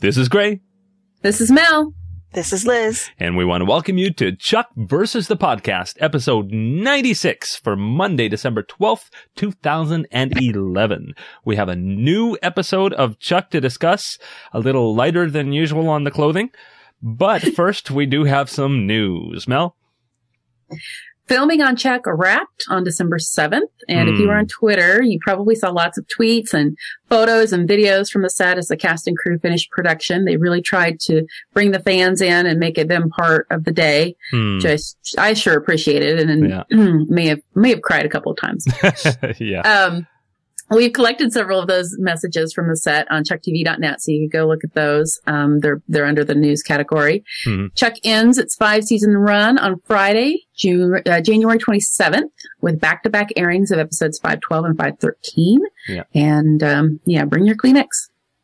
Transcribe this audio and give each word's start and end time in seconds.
This 0.00 0.16
is 0.16 0.28
Gray, 0.28 0.60
This 1.22 1.40
is 1.40 1.50
Mel. 1.50 1.92
This 2.32 2.52
is 2.52 2.66
Liz. 2.66 3.08
and 3.18 3.36
we 3.38 3.44
want 3.44 3.62
to 3.62 3.64
welcome 3.64 3.96
you 3.96 4.12
to 4.14 4.36
Chuck 4.36 4.68
versus 4.76 5.28
the 5.28 5.36
Podcast, 5.36 5.94
episode 5.98 6.52
96 6.52 7.56
for 7.56 7.74
Monday, 7.74 8.28
December 8.28 8.62
12th, 8.62 9.08
2011. 9.34 11.14
We 11.44 11.56
have 11.56 11.68
a 11.70 11.74
new 11.76 12.36
episode 12.42 12.92
of 12.92 13.18
Chuck 13.18 13.50
to 13.50 13.60
discuss, 13.62 14.18
a 14.52 14.60
little 14.60 14.94
lighter 14.94 15.30
than 15.30 15.52
usual 15.52 15.88
on 15.88 16.04
the 16.04 16.10
clothing. 16.10 16.50
But 17.02 17.42
first, 17.56 17.90
we 17.90 18.04
do 18.04 18.24
have 18.24 18.50
some 18.50 18.86
news. 18.86 19.48
Mel? 19.48 19.74
Filming 21.28 21.60
on 21.60 21.76
Chuck 21.76 22.02
wrapped 22.06 22.64
on 22.68 22.84
December 22.84 23.18
7th. 23.18 23.60
And 23.88 24.08
if 24.08 24.18
you 24.18 24.26
were 24.28 24.34
Hmm. 24.34 24.40
on 24.40 24.46
Twitter, 24.46 25.02
you 25.02 25.18
probably 25.20 25.54
saw 25.54 25.70
lots 25.70 25.98
of 25.98 26.06
tweets 26.06 26.54
and 26.54 26.76
photos 27.08 27.52
and 27.52 27.68
videos 27.68 28.10
from 28.10 28.22
the 28.22 28.30
set 28.30 28.56
as 28.58 28.68
the 28.68 28.76
cast 28.76 29.06
and 29.06 29.16
crew 29.16 29.38
finished 29.38 29.70
production. 29.70 30.24
They 30.24 30.36
really 30.38 30.62
tried 30.62 31.00
to 31.00 31.26
bring 31.54 31.70
the 31.70 31.80
fans 31.80 32.20
in 32.22 32.46
and 32.46 32.58
make 32.58 32.78
it 32.78 32.88
them 32.88 33.10
part 33.10 33.46
of 33.50 33.64
the 33.64 33.72
day. 33.72 34.16
Hmm. 34.30 34.58
Just, 34.58 34.96
I 35.18 35.34
sure 35.34 35.54
appreciated 35.56 36.18
it 36.20 36.30
and 36.30 36.48
Yeah. 36.48 36.62
may 36.70 37.26
have, 37.28 37.40
may 37.54 37.70
have 37.70 37.82
cried 37.82 38.06
a 38.06 38.08
couple 38.08 38.32
of 38.32 38.38
times. 38.38 38.66
yeah. 39.38 39.60
Um, 39.60 40.06
we've 40.76 40.92
collected 40.92 41.32
several 41.32 41.60
of 41.60 41.66
those 41.68 41.94
messages 41.98 42.52
from 42.52 42.68
the 42.68 42.76
set 42.76 43.10
on 43.10 43.24
chucktv.net, 43.24 44.00
so 44.02 44.12
you 44.12 44.28
can 44.28 44.40
go 44.40 44.46
look 44.46 44.64
at 44.64 44.74
those. 44.74 45.18
Um, 45.26 45.60
they're 45.60 45.80
they're 45.88 46.04
under 46.06 46.24
the 46.24 46.34
news 46.34 46.62
category. 46.62 47.24
Mhm. 47.46 47.74
Chuck 47.74 47.94
ends 48.04 48.38
its 48.38 48.54
five 48.56 48.84
season 48.84 49.16
run 49.16 49.58
on 49.58 49.80
Friday, 49.86 50.46
June, 50.56 51.00
uh, 51.06 51.20
January 51.20 51.58
27th, 51.58 52.30
with 52.60 52.80
back 52.80 53.02
to 53.04 53.10
back 53.10 53.28
airings 53.36 53.70
of 53.70 53.78
episodes 53.78 54.18
512 54.18 54.64
and 54.64 54.76
513. 54.78 55.60
Yeah. 55.88 56.02
And 56.14 56.62
um, 56.62 57.00
yeah, 57.04 57.24
bring 57.24 57.46
your 57.46 57.56
Kleenex. 57.56 57.86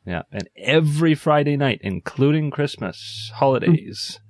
Yeah. 0.07 0.23
And 0.33 0.49
every 0.57 1.15
Friday 1.15 1.57
night, 1.57 1.81
including 1.83 2.51
Christmas, 2.51 3.31
holidays. 3.35 4.21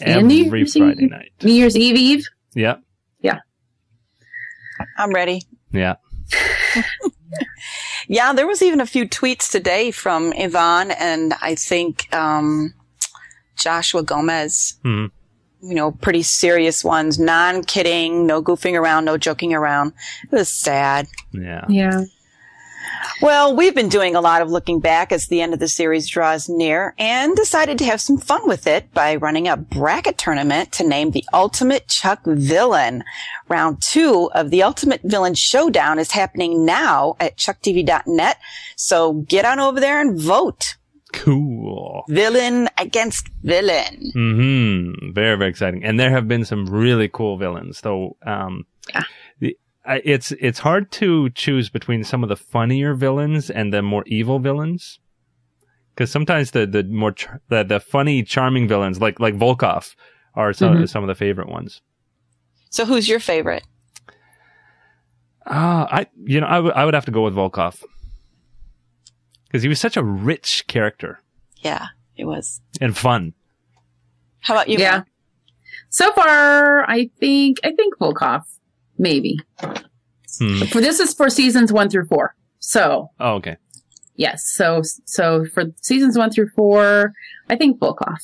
And 0.00 0.26
New 0.28 0.46
Every 0.46 0.60
Year's 0.60 0.76
Friday 0.76 1.04
Eve. 1.04 1.10
night. 1.10 1.32
New 1.42 1.52
Year's 1.52 1.76
Eve 1.76 1.96
Eve. 1.96 2.26
Yeah. 2.54 2.76
Yeah. 3.20 3.38
I'm 4.98 5.10
ready. 5.10 5.42
Yeah. 5.70 5.94
Yeah, 8.08 8.32
there 8.32 8.46
was 8.46 8.62
even 8.62 8.80
a 8.80 8.86
few 8.86 9.08
tweets 9.08 9.50
today 9.50 9.90
from 9.90 10.32
Yvonne 10.34 10.90
and 10.90 11.34
I 11.40 11.54
think 11.54 12.12
um, 12.14 12.74
Joshua 13.56 14.02
Gomez. 14.02 14.74
Hmm. 14.82 15.06
You 15.64 15.76
know, 15.76 15.92
pretty 15.92 16.24
serious 16.24 16.82
ones, 16.84 17.20
non 17.20 17.62
kidding, 17.62 18.26
no 18.26 18.42
goofing 18.42 18.76
around, 18.76 19.04
no 19.04 19.16
joking 19.16 19.54
around. 19.54 19.92
It 20.24 20.32
was 20.32 20.48
sad. 20.48 21.06
Yeah. 21.32 21.64
Yeah. 21.68 22.04
Well, 23.20 23.54
we've 23.56 23.74
been 23.74 23.88
doing 23.88 24.14
a 24.14 24.20
lot 24.20 24.42
of 24.42 24.50
looking 24.50 24.80
back 24.80 25.12
as 25.12 25.26
the 25.26 25.40
end 25.40 25.52
of 25.54 25.58
the 25.60 25.68
series 25.68 26.08
draws 26.08 26.48
near 26.48 26.94
and 26.98 27.34
decided 27.36 27.78
to 27.78 27.84
have 27.84 28.00
some 28.00 28.18
fun 28.18 28.46
with 28.46 28.66
it 28.66 28.92
by 28.94 29.16
running 29.16 29.48
a 29.48 29.56
bracket 29.56 30.18
tournament 30.18 30.72
to 30.72 30.86
name 30.86 31.10
the 31.10 31.24
ultimate 31.32 31.88
Chuck 31.88 32.20
villain. 32.24 33.04
Round 33.48 33.80
two 33.82 34.30
of 34.34 34.50
the 34.50 34.62
ultimate 34.62 35.00
villain 35.04 35.34
showdown 35.34 35.98
is 35.98 36.12
happening 36.12 36.64
now 36.64 37.16
at 37.20 37.36
chucktv.net. 37.36 38.38
So 38.76 39.12
get 39.12 39.44
on 39.44 39.58
over 39.60 39.80
there 39.80 40.00
and 40.00 40.18
vote. 40.18 40.76
Cool. 41.12 42.04
Villain 42.08 42.68
against 42.78 43.28
villain. 43.42 44.12
Hmm. 44.14 45.12
Very 45.12 45.36
very 45.36 45.50
exciting, 45.50 45.84
and 45.84 46.00
there 46.00 46.10
have 46.10 46.26
been 46.26 46.44
some 46.44 46.66
really 46.66 47.08
cool 47.08 47.36
villains. 47.36 47.80
Though, 47.82 48.16
um, 48.24 48.64
Yeah. 48.94 49.02
The, 49.84 49.90
I 49.90 50.02
it's 50.04 50.32
it's 50.32 50.60
hard 50.60 50.90
to 50.92 51.30
choose 51.30 51.68
between 51.70 52.04
some 52.04 52.22
of 52.22 52.28
the 52.28 52.36
funnier 52.36 52.94
villains 52.94 53.50
and 53.50 53.72
the 53.72 53.82
more 53.82 54.04
evil 54.06 54.38
villains, 54.38 54.98
because 55.94 56.10
sometimes 56.10 56.50
the 56.52 56.66
the 56.66 56.84
more 56.84 57.12
char- 57.12 57.40
the 57.48 57.62
the 57.64 57.80
funny 57.80 58.22
charming 58.22 58.68
villains 58.68 59.00
like 59.00 59.20
like 59.20 59.34
Volkov 59.34 59.94
are 60.34 60.52
some 60.52 60.76
Mhm. 60.76 60.88
some 60.88 61.02
of 61.04 61.08
the 61.08 61.14
favorite 61.14 61.48
ones. 61.48 61.82
So 62.70 62.84
who's 62.86 63.08
your 63.08 63.20
favorite? 63.20 63.64
Ah, 65.46 65.88
I 65.90 66.06
you 66.24 66.40
know 66.40 66.46
I 66.46 66.60
would 66.60 66.72
I 66.74 66.84
would 66.84 66.94
have 66.94 67.04
to 67.06 67.10
go 67.10 67.22
with 67.24 67.34
Volkov 67.34 67.82
because 69.46 69.62
he 69.62 69.68
was 69.68 69.80
such 69.80 69.96
a 69.96 70.02
rich 70.04 70.64
character 70.68 71.20
Yeah, 71.62 71.86
it 72.16 72.24
was. 72.24 72.60
and 72.80 72.96
fun. 72.96 73.34
How 74.40 74.54
about 74.54 74.68
you? 74.68 74.78
yeah. 74.78 74.90
Mel? 74.98 75.04
So 75.90 76.12
far, 76.12 76.88
I 76.88 77.10
think 77.20 77.58
I 77.64 77.72
think 77.72 77.98
Volkov, 77.98 78.42
maybe. 78.98 79.38
Hmm. 80.38 80.62
For 80.70 80.80
this 80.80 81.00
is 81.00 81.14
for 81.14 81.28
seasons 81.30 81.72
one 81.72 81.88
through 81.90 82.06
four. 82.06 82.34
So 82.60 83.10
Oh, 83.20 83.34
okay. 83.34 83.56
Yes. 84.16 84.44
So, 84.52 84.82
so 85.04 85.44
for 85.46 85.64
seasons 85.80 86.16
one 86.18 86.30
through 86.30 86.50
four, 86.50 87.12
I 87.50 87.56
think 87.56 87.78
Volkov. 87.80 88.16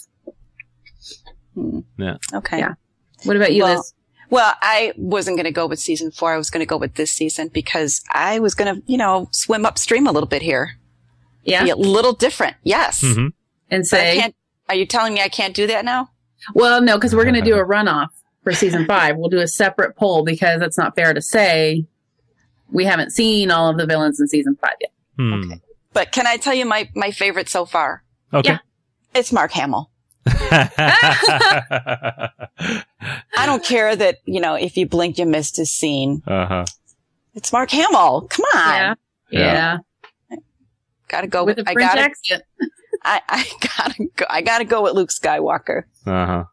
Hmm. 1.55 1.81
Yeah. 1.99 2.17
Okay. 2.35 2.59
Yeah. 2.59 2.75
What 3.25 3.37
about 3.37 3.53
you, 3.53 3.65
Well, 3.65 3.77
Liz? 3.77 3.95
Well, 4.31 4.55
I 4.61 4.93
wasn't 4.97 5.37
going 5.39 5.47
to 5.47 5.53
go 5.53 5.67
with 5.67 5.79
season 5.81 6.11
four. 6.11 6.33
I 6.33 6.37
was 6.37 6.51
going 6.51 6.61
to 6.61 6.67
go 6.67 6.77
with 6.77 6.95
this 6.95 7.11
season 7.11 7.49
because 7.49 8.03
I 8.13 8.39
was 8.41 8.55
going 8.55 8.75
to, 8.77 8.83
you 8.87 8.99
know, 8.99 9.29
swim 9.33 9.65
upstream 9.65 10.07
a 10.07 10.13
little 10.13 10.29
bit 10.29 10.43
here. 10.43 10.79
Yeah. 11.45 11.65
Be 11.65 11.71
a 11.71 11.77
little 11.77 12.13
different. 12.13 12.57
Yes. 12.63 13.01
hmm 13.01 13.29
And 13.71 13.85
But 13.91 14.01
I 14.01 14.05
say, 14.05 14.19
can't, 14.21 14.35
are 14.69 14.75
you 14.75 14.85
telling 14.87 15.15
me 15.15 15.23
I 15.23 15.29
can't 15.29 15.55
do 15.55 15.67
that 15.67 15.85
now? 15.85 16.11
well, 16.55 16.81
no, 16.81 16.97
because 16.97 17.15
we're 17.15 17.25
going 17.25 17.35
to 17.35 17.41
do 17.43 17.57
a 17.57 17.65
runoff 17.65 18.09
for 18.49 18.55
season 18.55 18.87
five. 18.87 19.17
We'll 19.19 19.29
do 19.29 19.41
a 19.41 19.49
separate 19.49 19.95
poll 19.97 20.25
because 20.25 20.63
it's 20.63 20.79
not 20.79 20.95
fair 20.97 21.13
to 21.13 21.21
say 21.21 21.85
we 22.71 22.85
haven't 22.85 23.11
seen 23.11 23.51
all 23.51 23.69
of 23.69 23.77
the 23.77 23.85
villains 23.87 24.19
in 24.21 24.29
season 24.29 24.57
five 24.61 24.75
yet. 24.81 24.93
Hmm. 25.19 25.35
Okay. 25.35 25.61
But 25.93 26.13
can 26.13 26.27
I 26.27 26.37
tell 26.39 26.55
you 26.55 26.65
my, 26.65 26.89
my 26.95 27.11
favorite 27.11 27.49
so 27.51 27.67
far? 27.67 28.03
Okay. 28.33 28.53
Yeah. 28.53 28.59
It's 29.15 29.33
Mark 29.33 29.53
Hamill. 29.53 29.91
I 30.27 32.31
don't 33.45 33.65
care 33.65 33.95
that, 33.97 34.19
you 34.25 34.41
know, 34.41 34.55
if 34.55 34.77
you 34.77 34.87
blink, 34.87 35.19
you 35.19 35.27
missed 35.27 35.57
his 35.57 35.71
scene. 35.71 36.23
uh-huh. 36.27 36.65
It's 37.35 37.53
Mark 37.53 37.71
Hamill. 37.71 38.27
Come 38.31 38.45
on. 38.55 38.75
Yeah. 38.75 38.95
Yeah. 39.31 39.79
Yeah. 40.31 40.37
Gotta 41.09 41.27
go 41.27 41.45
With 41.45 41.59
with, 41.59 41.67
a 41.67 41.71
I 41.71 41.73
French 41.75 41.91
gotta, 41.91 42.01
accent. 42.01 42.43
I, 43.05 43.21
I 43.29 43.45
gotta 43.77 44.05
go, 44.17 44.25
I 44.29 44.41
gotta 44.43 44.65
go 44.65 44.83
with 44.83 44.95
Luke 44.95 45.11
Skywalker. 45.11 45.85
Uh-huh. 46.07 46.45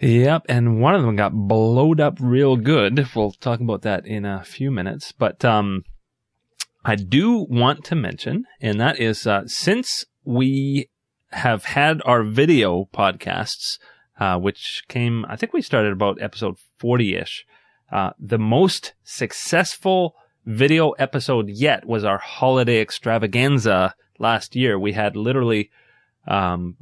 Yep, 0.00 0.46
and 0.48 0.80
one 0.80 0.94
of 0.94 1.02
them 1.02 1.16
got 1.16 1.32
blowed 1.32 2.00
up 2.00 2.18
real 2.20 2.56
good. 2.56 3.08
We'll 3.14 3.32
talk 3.32 3.60
about 3.60 3.82
that 3.82 4.06
in 4.06 4.24
a 4.24 4.44
few 4.44 4.70
minutes. 4.70 5.12
But 5.12 5.44
um 5.44 5.84
I 6.84 6.94
do 6.94 7.46
want 7.50 7.84
to 7.86 7.96
mention, 7.96 8.44
and 8.60 8.80
that 8.80 9.00
is 9.00 9.26
uh, 9.26 9.42
since 9.46 10.04
we 10.24 10.88
have 11.32 11.64
had 11.64 12.00
our 12.04 12.22
video 12.22 12.88
podcasts, 12.94 13.78
uh, 14.20 14.38
which 14.38 14.84
came, 14.86 15.26
I 15.28 15.34
think 15.34 15.52
we 15.52 15.62
started 15.62 15.92
about 15.92 16.22
episode 16.22 16.58
40 16.78 17.16
ish. 17.16 17.44
Uh, 17.90 18.10
the 18.20 18.38
most 18.38 18.94
successful 19.02 20.14
video 20.44 20.90
episode 20.92 21.48
yet 21.48 21.86
was 21.86 22.04
our 22.04 22.18
holiday 22.18 22.80
extravaganza 22.80 23.96
last 24.20 24.54
year. 24.54 24.78
We 24.78 24.92
had 24.92 25.16
literally, 25.16 25.70
um, 26.28 26.76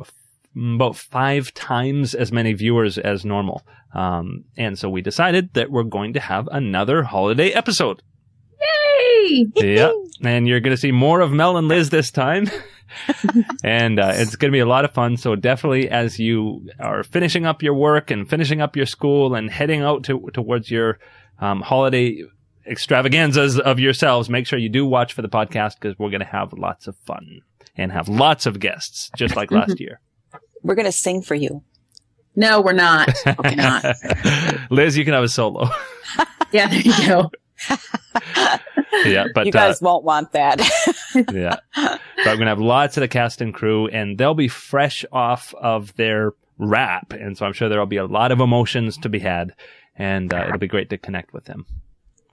about 0.57 0.97
five 0.97 1.53
times 1.55 2.15
as 2.15 2.33
many 2.33 2.53
viewers 2.53 2.99
as 2.99 3.25
normal. 3.25 3.63
Um, 3.93 4.45
and 4.57 4.79
so 4.79 4.89
we 4.89 5.03
decided 5.03 5.55
that 5.55 5.71
we're 5.71 5.83
going 5.85 6.13
to 6.15 6.21
have 6.21 6.49
another 6.51 7.03
holiday 7.03 7.51
episode. 7.51 8.03
Yay! 8.61 9.47
yeah. 9.57 9.93
And 10.23 10.47
you're 10.47 10.61
going 10.61 10.75
to 10.75 10.81
see 10.81 10.93
more 10.93 11.21
of 11.21 11.33
Mel 11.33 11.57
and 11.57 11.69
Liz 11.69 11.91
this 11.91 12.11
time. 12.11 12.51
and 13.65 13.99
uh, 13.99 14.13
it's 14.15 14.37
going 14.37 14.51
to 14.51 14.57
be 14.57 14.61
a 14.61 14.67
lot 14.67 14.85
of 14.85 14.93
fun. 14.93 15.17
So 15.17 15.35
definitely, 15.35 15.89
as 15.89 16.19
you 16.19 16.69
are 16.79 17.03
finishing 17.03 17.47
up 17.47 17.63
your 17.63 17.75
work 17.75 18.11
and 18.11 18.29
finishing 18.29 18.61
up 18.61 18.77
your 18.77 18.87
school 18.87 19.35
and 19.35 19.51
heading 19.51 19.83
out 19.83 20.05
to, 20.05 20.31
towards 20.33 20.71
your 20.71 20.99
um, 21.41 21.61
holiday 21.61 22.23
extravaganzas 22.67 23.59
of 23.59 23.79
yourselves, 23.79 24.31
make 24.31 24.47
sure 24.47 24.59
you 24.59 24.69
do 24.69 24.87
watch 24.87 25.13
for 25.13 25.23
the 25.23 25.29
podcast 25.29 25.75
because 25.81 25.99
we're 25.99 26.11
going 26.11 26.21
to 26.21 26.27
have 26.27 26.53
lots 26.53 26.87
of 26.87 26.97
fun 27.07 27.41
and 27.77 27.93
have 27.93 28.09
lots 28.09 28.47
of 28.47 28.61
guests, 28.61 29.11
just 29.17 29.37
like 29.37 29.51
last 29.51 29.81
year. 29.81 30.01
We're 30.65 30.75
gonna 30.75 30.91
sing 30.93 31.23
for 31.23 31.37
you. 31.37 31.63
No, 32.35 32.61
we're 32.61 32.73
not. 32.73 33.11
Okay, 33.27 33.55
not. 33.55 33.85
Liz, 34.71 34.97
you 34.97 35.05
can 35.05 35.15
have 35.15 35.23
a 35.23 35.29
solo. 35.29 35.69
Yeah, 36.53 36.69
there 36.69 36.81
you 36.83 37.09
go. 37.09 37.33
yeah, 39.05 39.27
but 39.35 39.47
you 39.47 39.51
guys 39.51 39.83
won't 39.83 40.05
want 40.05 40.31
that. 40.33 40.61
uh, 41.17 41.23
yeah, 41.33 41.57
but 41.75 42.01
we're 42.25 42.37
gonna 42.37 42.47
have 42.47 42.61
lots 42.61 42.97
of 42.97 43.01
the 43.01 43.09
cast 43.09 43.41
and 43.41 43.53
crew, 43.53 43.89
and 43.89 44.17
they'll 44.19 44.35
be 44.35 44.47
fresh 44.47 45.05
off 45.11 45.53
of 45.55 45.93
their 45.97 46.33
wrap, 46.59 47.13
and 47.13 47.37
so 47.37 47.45
I'm 47.45 47.55
sure 47.55 47.69
there'll 47.69 47.87
be 47.87 47.97
a 47.97 48.07
lot 48.07 48.31
of 48.31 48.39
emotions 48.41 48.97
to 48.99 49.09
be 49.09 49.19
had, 49.19 49.53
and 49.97 50.33
uh, 50.33 50.45
it'll 50.47 50.59
be 50.59 50.69
great 50.69 50.91
to 50.91 50.99
connect 50.99 51.33
with 51.33 51.47
them. 51.47 51.67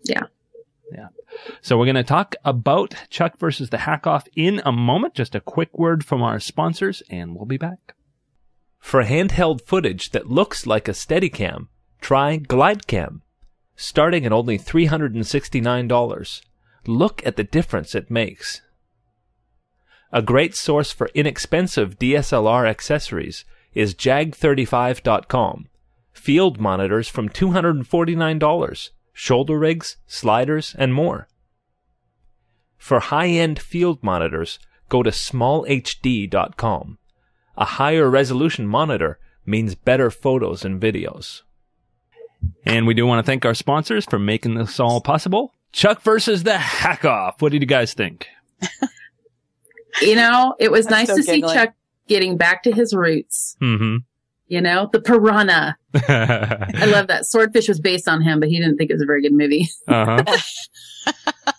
Yeah. 0.04 0.26
Yeah. 0.92 1.08
So 1.62 1.78
we're 1.78 1.86
going 1.86 1.96
to 1.96 2.04
talk 2.04 2.36
about 2.44 2.94
Chuck 3.10 3.40
versus 3.40 3.70
the 3.70 3.80
Hack 3.80 4.06
Off 4.06 4.28
in 4.36 4.62
a 4.66 4.72
moment. 4.72 5.14
Just 5.16 5.36
a 5.36 5.40
quick 5.40 5.78
word 5.78 6.06
from 6.06 6.22
our 6.22 6.40
sponsors, 6.40 7.02
and 7.10 7.36
we'll 7.36 7.46
be 7.46 7.58
back. 7.58 7.96
For 8.82 9.06
handheld 9.06 9.62
footage 9.62 10.10
that 10.10 10.30
looks 10.30 10.68
like 10.68 10.90
a 10.90 10.92
Steadicam, 10.92 11.70
try 12.02 12.38
GlideCam. 12.40 13.22
Starting 13.78 14.26
at 14.26 14.34
only 14.34 14.60
$369. 14.60 16.42
Look 16.86 17.26
at 17.26 17.38
the 17.38 17.44
difference 17.46 17.96
it 17.96 18.12
makes. 18.12 18.62
A 20.12 20.22
great 20.22 20.56
source 20.56 20.92
for 20.92 21.10
inexpensive 21.14 21.98
DSLR 21.98 22.68
accessories 22.68 23.46
is 23.74 23.96
jag35.com. 23.96 25.70
Field 26.12 26.60
monitors 26.60 27.08
from 27.08 27.30
$249, 27.30 28.90
shoulder 29.14 29.58
rigs, 29.58 29.96
sliders, 30.06 30.76
and 30.78 30.94
more. 30.94 31.30
For 32.78 33.00
high-end 33.00 33.58
field 33.60 34.04
monitors, 34.04 34.60
go 34.90 35.02
to 35.02 35.12
smallhd.com. 35.12 36.98
A 37.58 37.66
higher 37.66 38.10
resolution 38.10 38.68
monitor 38.68 39.20
means 39.46 39.76
better 39.76 40.10
photos 40.12 40.64
and 40.66 40.82
videos. 40.82 41.42
And 42.66 42.88
we 42.88 42.94
do 42.94 43.06
want 43.06 43.24
to 43.24 43.30
thank 43.30 43.46
our 43.46 43.54
sponsors 43.54 44.06
for 44.06 44.18
making 44.20 44.56
this 44.56 44.80
all 44.80 45.02
possible. 45.02 45.54
Chuck 45.72 46.02
versus 46.02 46.44
the 46.44 46.58
Hack 46.58 47.06
Off. 47.06 47.42
What 47.42 47.52
did 47.52 47.62
you 47.62 47.68
guys 47.68 47.94
think? 47.94 48.28
You 50.02 50.16
know, 50.16 50.56
it 50.58 50.72
was 50.72 50.88
I'm 50.88 50.92
nice 50.92 51.08
still 51.08 51.18
to 51.18 51.24
see. 51.24 51.42
Chuck 51.42 51.74
getting 52.08 52.38
back 52.38 52.64
to 52.64 52.72
his 52.72 52.94
roots. 52.94 53.58
Mm-hmm. 53.62 53.98
You 54.48 54.62
know, 54.62 54.90
the 54.92 55.02
piranha. 55.02 55.78
I 55.94 56.86
love 56.88 57.08
that. 57.08 57.26
Swordfish 57.26 57.68
was 57.68 57.80
based 57.80 58.08
on 58.08 58.22
him, 58.22 58.40
but 58.40 58.50
he 58.50 58.58
didn't 58.60 58.78
think 58.78 58.90
it 58.90 58.94
was 58.94 59.02
a 59.02 59.06
very 59.06 59.22
good 59.22 59.34
movie. 59.34 59.70
uh-huh. 59.88 60.24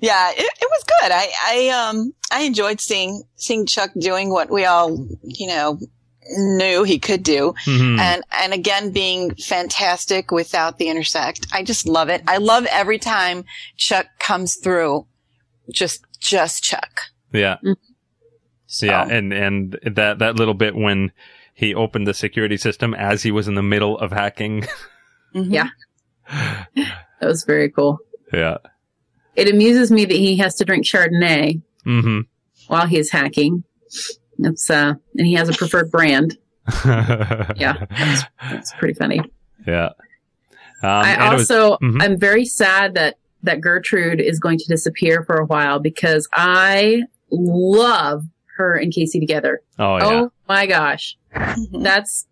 Yeah, 0.00 0.30
it, 0.30 0.38
it 0.60 0.68
was 0.70 0.84
good. 0.84 1.10
I, 1.12 1.28
I, 1.46 1.68
um, 1.70 2.12
I 2.30 2.42
enjoyed 2.42 2.80
seeing, 2.80 3.22
seeing 3.36 3.64
Chuck 3.66 3.90
doing 3.98 4.30
what 4.30 4.50
we 4.50 4.64
all, 4.66 5.06
you 5.22 5.46
know, 5.46 5.78
knew 6.36 6.82
he 6.82 6.98
could 6.98 7.22
do. 7.22 7.54
Mhm. 7.64 7.98
And, 7.98 8.22
and 8.32 8.52
again, 8.52 8.90
being 8.90 9.34
fantastic 9.36 10.30
without 10.30 10.78
the 10.78 10.88
intersect. 10.88 11.46
I 11.52 11.62
just 11.62 11.86
love 11.86 12.08
it. 12.08 12.22
I 12.28 12.36
love 12.38 12.66
every 12.66 12.98
time 12.98 13.44
Chuck 13.76 14.06
comes 14.18 14.56
through. 14.56 15.06
Just, 15.72 16.04
just 16.20 16.62
Chuck. 16.62 17.00
Yeah. 17.32 17.56
So, 18.66 18.86
Yeah, 18.86 19.06
and 19.08 19.32
and 19.32 19.78
that 19.84 20.18
that 20.18 20.36
little 20.36 20.54
bit 20.54 20.74
when 20.74 21.12
he 21.54 21.74
opened 21.74 22.06
the 22.06 22.14
security 22.14 22.56
system 22.56 22.92
as 22.94 23.22
he 23.22 23.30
was 23.30 23.46
in 23.48 23.54
the 23.54 23.62
middle 23.62 23.96
of 23.98 24.10
hacking. 24.12 24.66
mhm. 25.34 25.52
Yeah. 25.52 25.68
That 27.20 27.28
was 27.28 27.44
very 27.44 27.70
cool. 27.70 27.98
yeah. 28.32 28.58
It 29.36 29.48
amuses 29.52 29.90
me 29.90 30.04
that 30.06 30.16
he 30.16 30.36
has 30.38 30.54
to 30.56 30.64
drink 30.64 30.84
Chardonnay 30.86 31.60
Mm-hmm. 31.86 32.20
while 32.66 32.86
he's 32.86 33.10
hacking. 33.10 33.62
It's 34.38 34.68
uh, 34.70 34.94
and 35.16 35.26
he 35.26 35.34
has 35.34 35.48
a 35.48 35.52
preferred 35.52 35.90
brand. 35.90 36.36
Yeah. 36.84 37.84
It's 38.50 38.72
pretty 38.78 38.94
funny. 38.94 39.20
Yeah. 39.66 39.90
Um, 40.82 40.90
I 40.90 41.10
and 41.12 41.32
it 41.34 41.36
was- 41.36 41.50
also, 41.50 41.78
Mhm. 41.82 42.02
I'm 42.02 42.18
very 42.18 42.44
sad 42.44 42.94
that 42.94 43.16
that 43.42 43.60
Gertrude 43.60 44.20
is 44.20 44.40
going 44.40 44.58
to 44.58 44.64
disappear 44.66 45.22
for 45.24 45.36
a 45.36 45.44
while 45.46 45.78
because 45.78 46.28
I 46.32 47.02
love 47.30 48.24
her 48.56 48.74
and 48.76 48.92
Casey 48.92 49.20
together. 49.20 49.62
oh 49.78 49.96
yeah. 49.98 50.04
Oh 50.06 50.32
my 50.48 50.66
gosh, 50.66 51.16
Mhm. 51.34 51.82
that's 51.84 52.26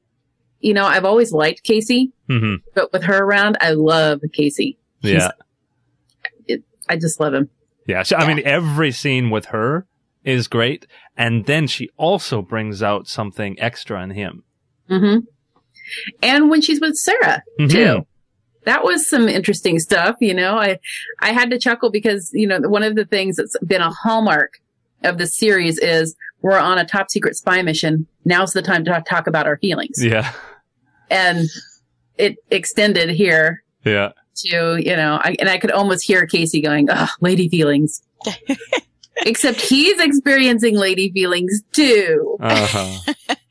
you 0.60 0.74
know 0.74 0.84
I've 0.86 1.04
always 1.04 1.30
liked 1.32 1.62
Casey, 1.62 2.12
hmm 2.28 2.56
but 2.74 2.92
with 2.92 3.04
her 3.04 3.18
around, 3.22 3.56
I 3.60 3.70
love 3.72 4.20
Casey. 4.32 4.78
Yeah. 5.00 5.30
I 6.88 6.96
just 6.96 7.20
love 7.20 7.34
him. 7.34 7.50
Yeah. 7.86 8.02
So, 8.02 8.16
I 8.16 8.26
mean, 8.26 8.42
every 8.46 8.92
scene 8.92 9.30
with 9.30 9.46
her 9.46 9.86
is 10.24 10.48
great, 10.48 10.86
and 11.16 11.44
then 11.46 11.66
she 11.66 11.90
also 11.96 12.40
brings 12.40 12.82
out 12.82 13.06
something 13.08 13.58
extra 13.60 14.02
in 14.02 14.10
him. 14.10 14.42
Mm-hmm. 14.90 15.20
And 16.22 16.48
when 16.50 16.60
she's 16.62 16.80
with 16.80 16.96
Sarah 16.96 17.42
Mhm. 17.60 17.70
too. 17.70 18.06
That 18.64 18.82
was 18.84 19.06
some 19.06 19.28
interesting 19.28 19.78
stuff, 19.78 20.16
you 20.20 20.32
know. 20.32 20.56
I 20.56 20.78
I 21.20 21.32
had 21.32 21.50
to 21.50 21.58
chuckle 21.58 21.90
because, 21.90 22.30
you 22.32 22.46
know, 22.46 22.60
one 22.60 22.82
of 22.82 22.94
the 22.96 23.04
things 23.04 23.36
that's 23.36 23.54
been 23.66 23.82
a 23.82 23.90
hallmark 23.90 24.54
of 25.02 25.18
the 25.18 25.26
series 25.26 25.78
is 25.78 26.16
we're 26.40 26.58
on 26.58 26.78
a 26.78 26.86
top 26.86 27.10
secret 27.10 27.36
spy 27.36 27.60
mission. 27.60 28.06
Now's 28.24 28.54
the 28.54 28.62
time 28.62 28.84
to 28.86 29.02
talk 29.06 29.26
about 29.26 29.46
our 29.46 29.58
feelings. 29.58 30.02
Yeah. 30.02 30.32
And 31.10 31.48
it 32.16 32.36
extended 32.50 33.10
here 33.10 33.62
Yeah. 33.84 34.12
To, 34.36 34.76
you 34.82 34.96
know, 34.96 35.20
I, 35.22 35.36
and 35.38 35.48
I 35.48 35.58
could 35.58 35.70
almost 35.70 36.04
hear 36.04 36.26
Casey 36.26 36.60
going, 36.60 36.88
"Oh, 36.90 37.08
lady 37.20 37.48
feelings." 37.48 38.02
Except 39.26 39.60
he's 39.60 40.00
experiencing 40.00 40.76
lady 40.76 41.10
feelings 41.10 41.62
too. 41.72 42.36
Uh-huh. 42.40 43.12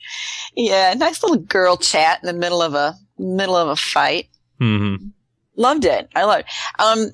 Yeah, 0.55 0.93
nice 0.93 1.23
little 1.23 1.37
girl 1.37 1.77
chat 1.77 2.19
in 2.21 2.27
the 2.27 2.33
middle 2.33 2.61
of 2.61 2.73
a 2.75 2.95
middle 3.17 3.55
of 3.55 3.69
a 3.69 3.75
fight. 3.75 4.27
Mm-hmm. 4.61 5.07
Loved 5.55 5.85
it. 5.85 6.09
I 6.15 6.23
loved. 6.25 6.41
it. 6.41 6.81
Um, 6.81 7.11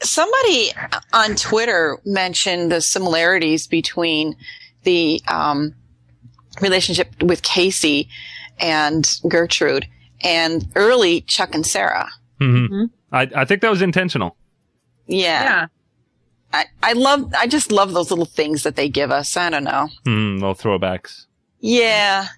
somebody 0.00 0.70
on 1.12 1.34
Twitter 1.34 1.98
mentioned 2.04 2.70
the 2.70 2.80
similarities 2.80 3.66
between 3.66 4.36
the 4.84 5.20
um, 5.26 5.74
relationship 6.60 7.22
with 7.22 7.42
Casey 7.42 8.08
and 8.58 9.08
Gertrude 9.28 9.88
and 10.20 10.66
early 10.74 11.22
Chuck 11.22 11.54
and 11.54 11.66
Sarah. 11.66 12.08
Hmm 12.38 12.66
Mhm. 12.66 12.90
I 13.12 13.28
I 13.34 13.44
think 13.44 13.60
that 13.62 13.70
was 13.70 13.82
intentional. 13.82 14.36
Yeah. 15.06 15.42
Yeah. 15.42 15.66
I, 16.52 16.66
I 16.82 16.92
love, 16.92 17.32
I 17.36 17.48
just 17.48 17.72
love 17.72 17.92
those 17.94 18.10
little 18.10 18.24
things 18.26 18.62
that 18.62 18.76
they 18.76 18.88
give 18.88 19.10
us. 19.10 19.36
I 19.36 19.50
don't 19.50 19.64
know. 19.64 19.88
Hmm. 20.04 20.36
Little 20.36 20.54
throwbacks. 20.54 21.26
Yeah. 21.58 22.28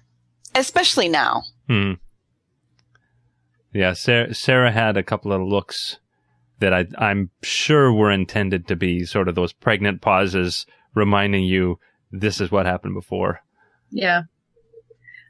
Especially 0.55 1.07
now. 1.07 1.43
Hmm. 1.69 1.93
Yeah, 3.73 3.93
Sarah, 3.93 4.33
Sarah 4.33 4.71
had 4.71 4.97
a 4.97 5.03
couple 5.03 5.31
of 5.31 5.41
looks 5.41 5.99
that 6.59 6.73
I, 6.73 6.85
I'm 6.97 7.29
sure 7.43 7.93
were 7.93 8.09
intended 8.11 8.67
to 8.69 8.75
be 8.75 9.05
sort 9.05 9.27
of 9.27 9.35
those 9.35 9.53
pregnant 9.53 10.01
pauses 10.01 10.65
reminding 10.95 11.43
you 11.43 11.79
this 12.11 12.41
is 12.41 12.49
what 12.49 12.65
happened 12.65 12.95
before. 12.95 13.41
Yeah. 13.91 14.23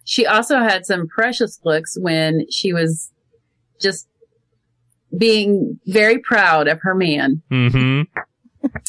She 0.06 0.26
also 0.26 0.60
had 0.60 0.86
some 0.86 1.08
precious 1.08 1.60
looks 1.66 1.98
when 2.00 2.46
she 2.50 2.72
was 2.72 3.12
just 3.82 4.08
being 5.16 5.80
very 5.86 6.20
proud 6.20 6.68
of 6.68 6.80
her 6.82 6.96
man. 6.96 7.42
hmm 7.50 8.02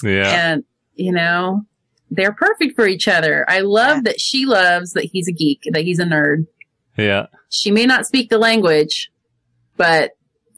Yeah. 0.02 0.52
And, 0.52 0.64
you 0.94 1.12
know, 1.12 1.62
they're 2.10 2.32
perfect 2.32 2.74
for 2.74 2.86
each 2.86 3.06
other. 3.08 3.44
I 3.48 3.60
love 3.60 3.98
Yeah. 3.98 4.02
that 4.06 4.20
she 4.20 4.46
loves 4.46 4.92
that 4.94 5.04
he's 5.04 5.28
a 5.28 5.32
geek, 5.32 5.60
that 5.72 5.82
he's 5.84 5.98
a 5.98 6.04
nerd. 6.04 6.46
Yeah. 6.96 7.26
She 7.50 7.70
may 7.70 7.86
not 7.86 8.06
speak 8.06 8.30
the 8.30 8.38
language, 8.38 9.10
but 9.76 10.12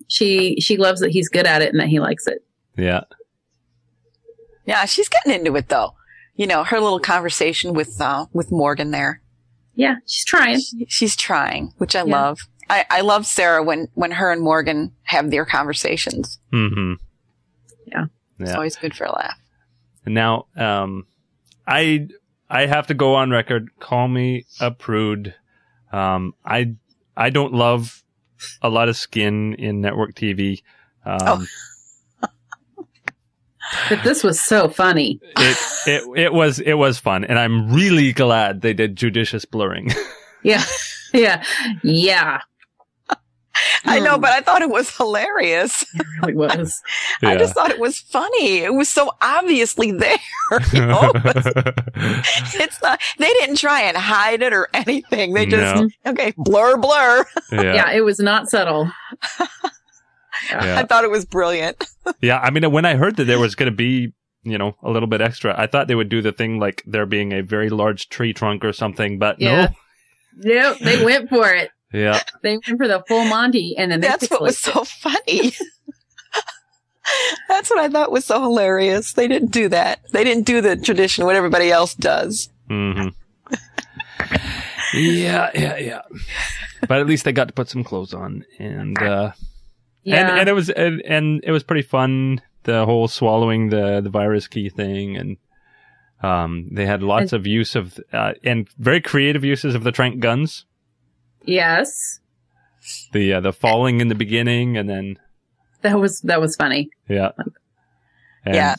she, 0.08 0.58
she 0.60 0.76
loves 0.76 1.00
that 1.00 1.10
he's 1.10 1.28
good 1.28 1.46
at 1.46 1.60
it 1.62 1.70
and 1.70 1.80
that 1.80 1.88
he 1.88 2.00
likes 2.00 2.26
it. 2.26 2.42
Yeah. 2.76 3.02
Yeah. 4.64 4.84
She's 4.86 5.08
getting 5.08 5.32
into 5.32 5.55
it 5.56 5.69
though. 5.69 5.94
You 6.36 6.46
know, 6.46 6.64
her 6.64 6.81
little 6.81 7.00
conversation 7.00 7.74
with, 7.74 8.00
uh, 8.00 8.26
with 8.32 8.50
Morgan 8.50 8.93
there. 8.93 9.20
Yeah, 9.74 9.96
she's 10.06 10.24
trying. 10.24 10.60
She- 10.60 10.86
She's 10.88 11.17
trying, 11.17 11.72
which 11.79 11.94
I 11.94 12.00
Yeah. 12.05 12.12
love. 12.17 12.38
I, 12.70 12.84
I 12.89 13.00
love 13.03 13.27
Sarah 13.27 13.62
when, 13.62 13.89
when 13.94 14.12
her 14.12 14.31
and 14.32 14.41
Morgan 14.43 14.93
have 15.03 15.31
their 15.31 15.44
conversations. 15.44 16.39
hmm 16.53 16.94
Yeah. 17.86 18.06
It's 18.39 18.53
always 18.55 18.77
good 18.77 18.94
for 18.94 19.05
a 19.05 19.12
laugh. 19.12 19.36
Now, 20.06 20.46
um, 20.56 21.06
I 21.67 22.08
I 22.48 22.67
have 22.67 22.86
to 22.86 22.94
go 22.94 23.17
on 23.17 23.31
record. 23.31 23.69
Call 23.81 24.08
me 24.08 24.46
a 24.60 24.70
prude. 24.70 25.34
Um, 25.93 26.34
I 26.44 26.74
I 27.17 27.29
don't 27.31 27.53
love 27.53 28.03
a 28.62 28.70
lot 28.70 28.89
of 28.89 28.96
skin 28.96 29.55
in 29.55 29.81
network 29.82 30.15
TV. 30.15 30.62
Um, 31.05 31.19
Oh. 31.22 31.46
But 33.89 34.03
this 34.03 34.24
was 34.24 34.41
so 34.41 34.69
funny. 34.69 35.20
it 35.36 35.56
it 35.86 36.03
it 36.19 36.32
was 36.32 36.58
it 36.60 36.74
was 36.74 36.98
fun, 36.98 37.24
and 37.24 37.39
I'm 37.39 37.70
really 37.72 38.12
glad 38.12 38.62
they 38.62 38.72
did 38.74 38.96
judicious 38.96 39.44
blurring. 39.44 39.91
Yeah. 40.43 40.65
Yeah. 41.12 41.44
Yeah. 41.82 42.41
I 43.84 43.99
know, 44.01 44.17
Hmm. 44.17 44.20
but 44.20 44.31
I 44.31 44.41
thought 44.41 44.63
it 44.63 44.70
was 44.70 44.94
hilarious. 44.96 45.84
It 45.94 46.06
really 46.22 46.34
was. 46.34 46.82
I 47.22 47.37
just 47.39 47.55
thought 47.55 47.70
it 47.70 47.79
was 47.81 47.99
funny. 47.99 48.58
It 48.58 48.75
was 48.75 48.89
so 48.91 49.10
obviously 49.22 49.91
there. 49.93 50.19
You 50.72 50.87
know? 50.87 51.13
it's 51.94 52.82
not, 52.82 53.01
they 53.19 53.29
didn't 53.32 53.56
try 53.56 53.82
and 53.82 53.96
hide 53.96 54.43
it 54.43 54.53
or 54.53 54.69
anything. 54.75 55.32
They 55.32 55.46
just, 55.46 55.82
No. 55.82 55.89
okay, 56.13 56.34
blur, 56.37 56.77
blur. 56.77 57.25
yeah. 57.53 57.63
Yeah, 57.75 57.91
it 57.93 58.03
was 58.03 58.19
not 58.19 58.49
subtle. 58.51 58.91
Yeah. 60.51 60.79
I 60.81 60.84
thought 60.84 61.05
it 61.05 61.10
was 61.10 61.25
brilliant. 61.25 61.84
Yeah, 62.20 62.39
I 62.39 62.51
mean, 62.51 62.70
when 62.72 62.84
I 62.84 62.96
heard 62.96 63.17
that 63.17 63.25
there 63.25 63.39
was 63.39 63.55
going 63.55 63.70
to 63.70 63.77
be, 63.77 64.13
you 64.43 64.58
know, 64.58 64.75
a 64.82 64.91
little 64.91 65.08
bit 65.08 65.20
extra, 65.20 65.55
I 65.58 65.67
thought 65.67 65.87
they 65.89 65.94
would 65.94 66.08
do 66.08 66.22
the 66.22 66.32
thing 66.32 66.58
like 66.58 66.82
there 66.87 67.06
being 67.06 67.32
a 67.32 67.43
very 67.43 67.69
large 67.70 68.08
tree 68.08 68.32
trunk 68.32 68.65
or 68.65 68.72
something, 68.72 69.19
but 69.19 69.39
no 69.39 69.51
Yeah. 69.51 69.69
Nope, 70.37 70.79
they 70.81 71.05
went 71.05 71.29
for 71.29 71.51
it. 71.53 71.70
No. 71.93 71.99
Yeah. 72.01 72.20
They 72.43 72.53
went 72.56 72.79
for 72.79 72.89
the 72.89 73.03
full 73.09 73.25
Monty, 73.27 73.77
and 73.77 73.91
then 73.93 74.01
they 74.01 74.09
That's 74.09 74.31
what 74.31 74.41
was 74.43 74.56
it. 74.56 74.73
so 74.73 74.85
funny. 74.85 75.53
That's 77.49 77.69
what 77.70 77.79
I 77.81 77.89
thought 77.89 78.13
was 78.13 78.25
so 78.25 78.41
hilarious. 78.41 79.13
They 79.15 79.27
didn't 79.29 79.51
do 79.51 79.69
that. 79.70 80.01
They 80.13 80.23
didn't 80.25 80.47
do 80.47 80.61
the 80.61 80.77
tradition, 80.77 81.25
what 81.25 81.35
everybody 81.37 81.70
else 81.70 81.94
does. 81.94 82.49
hmm 82.69 83.09
yeah, 84.94 85.51
yeah, 85.55 85.77
yeah. 85.77 86.03
But 86.89 87.01
at 87.01 87.06
least 87.06 87.25
they 87.25 87.32
got 87.32 87.49
to 87.49 87.55
put 87.55 87.69
some 87.69 87.85
clothes 87.85 88.15
on, 88.15 88.44
and 88.59 88.97
uh, 88.99 89.32
Yeah, 90.03 90.17
and, 90.31 90.41
and 90.41 90.49
it 90.49 90.53
was 90.53 90.70
and, 90.70 91.03
and 91.03 91.41
it 91.44 91.51
was 91.53 91.63
pretty 91.63 91.82
fun. 91.82 92.41
The 92.65 92.85
whole 92.85 93.09
swallowing 93.09 93.70
the 93.70 94.01
the 94.01 94.11
virus 94.11 94.47
key 94.49 94.69
thing, 94.70 95.17
and 95.17 95.37
Um, 96.23 96.69
they 96.70 96.87
had 96.87 97.03
lots 97.03 97.32
of 97.32 97.47
use 97.47 97.75
of 97.77 97.99
uh, 98.13 98.35
and 98.44 98.69
very 98.79 99.01
creative 99.01 99.44
uses 99.44 99.75
of 99.75 99.85
the 99.85 99.93
trank 99.93 100.20
guns. 100.20 100.65
Yes, 101.50 102.20
The 103.12 103.34
uh, 103.34 103.40
the 103.40 103.52
falling 103.52 104.00
in 104.00 104.08
the 104.08 104.14
beginning, 104.14 104.76
and 104.76 104.88
then 104.88 105.19
that 105.82 105.98
was 105.98 106.20
that 106.22 106.40
was 106.40 106.56
funny. 106.56 106.90
yeah, 107.08 107.30
And- 108.44 108.54
yeah. 108.54 108.74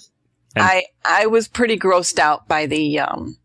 and- 0.55 0.63
I 0.63 0.85
I 1.05 1.25
was 1.27 1.47
pretty 1.47 1.77
grossed 1.77 2.19
out 2.19 2.47
by 2.47 2.65
the 2.65 2.99
um 2.99 3.37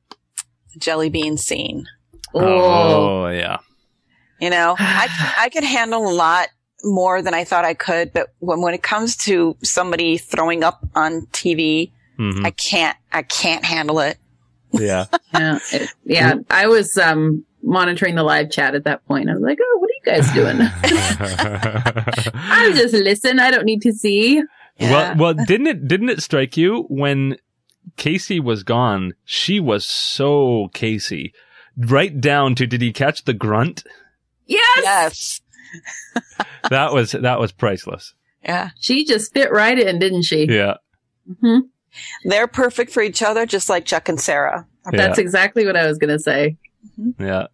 jelly 0.79 1.11
bean 1.11 1.37
scene. 1.37 1.87
Oh, 2.35 2.43
Oh 3.25 3.29
yeah, 3.29 3.59
You 4.41 4.51
know, 4.51 4.77
I 4.79 5.35
I 5.45 5.49
could 5.49 5.65
handle 5.65 6.09
a 6.09 6.13
lot 6.15 6.49
more 6.85 7.23
than 7.23 7.35
I 7.35 7.45
thought 7.45 7.65
I 7.65 7.75
could, 7.75 8.13
but 8.13 8.29
when 8.41 8.61
when 8.61 8.75
it 8.75 8.83
comes 8.83 9.17
to 9.27 9.57
somebody 9.63 10.19
throwing 10.19 10.63
up 10.63 10.81
on 10.95 11.27
TV, 11.33 11.91
Mhm. 12.19 12.45
I 12.47 12.51
can't 12.51 12.97
I 13.13 13.23
can't 13.23 13.65
handle 13.65 13.99
it. 14.01 14.19
yeah. 14.73 15.07
yeah, 15.35 15.59
it- 15.73 15.91
yeah. 16.05 16.35
I 16.51 16.67
was 16.67 16.97
um 16.99 17.45
monitoring 17.67 18.15
the 18.15 18.23
live 18.23 18.51
chat 18.51 18.75
at 18.75 18.85
that 18.85 19.05
point. 19.07 19.29
I 19.29 19.35
was 19.35 19.43
like, 19.43 19.59
oh, 19.61 19.79
what 19.79 19.91
are 19.91 20.15
you 20.15 20.23
guys 20.23 20.33
doing? 20.33 20.57
I 22.35 22.73
just 22.75 22.95
listen. 22.95 23.39
I 23.41 23.51
don't 23.51 23.65
need 23.67 23.83
to 23.83 23.93
see. 23.93 24.43
Yeah. 24.79 24.91
Well, 24.91 25.35
well, 25.35 25.45
didn't 25.47 25.67
it 25.67 25.89
didn't 25.89 26.09
it 26.11 26.23
strike 26.23 26.57
you 26.57 26.87
when 26.89 27.37
Casey 27.97 28.41
was 28.41 28.63
gone? 28.63 29.15
She 29.25 29.59
was 29.61 29.87
so 29.87 30.69
Casey, 30.73 31.33
right 31.77 32.19
down 32.21 32.55
to 32.57 32.67
did 32.67 32.81
he 32.83 32.93
catch 32.93 33.25
the 33.25 33.35
grunt? 33.35 33.85
Yes, 34.47 34.81
yes. 34.83 35.41
That 36.71 36.93
was 36.93 37.13
that 37.13 37.39
was 37.41 37.53
priceless. 37.53 38.15
Yeah. 38.43 38.71
she 38.81 39.05
just 39.05 39.33
fit 39.33 39.51
right 39.53 39.79
in, 39.79 39.99
didn't 39.99 40.23
she? 40.23 40.47
Yeah, 40.49 40.75
hmm 41.41 41.59
They're 42.25 42.47
perfect 42.49 42.93
for 42.93 43.03
each 43.03 43.23
other, 43.23 43.47
just 43.47 43.69
like 43.69 43.85
Chuck 43.85 44.09
and 44.09 44.21
Sarah. 44.21 44.67
That's 44.93 45.19
exactly 45.19 45.65
what 45.67 45.77
I 45.77 45.87
was 45.87 45.99
going 45.99 46.11
to 46.17 46.19
say. 46.19 46.57
yeah. 47.19 47.47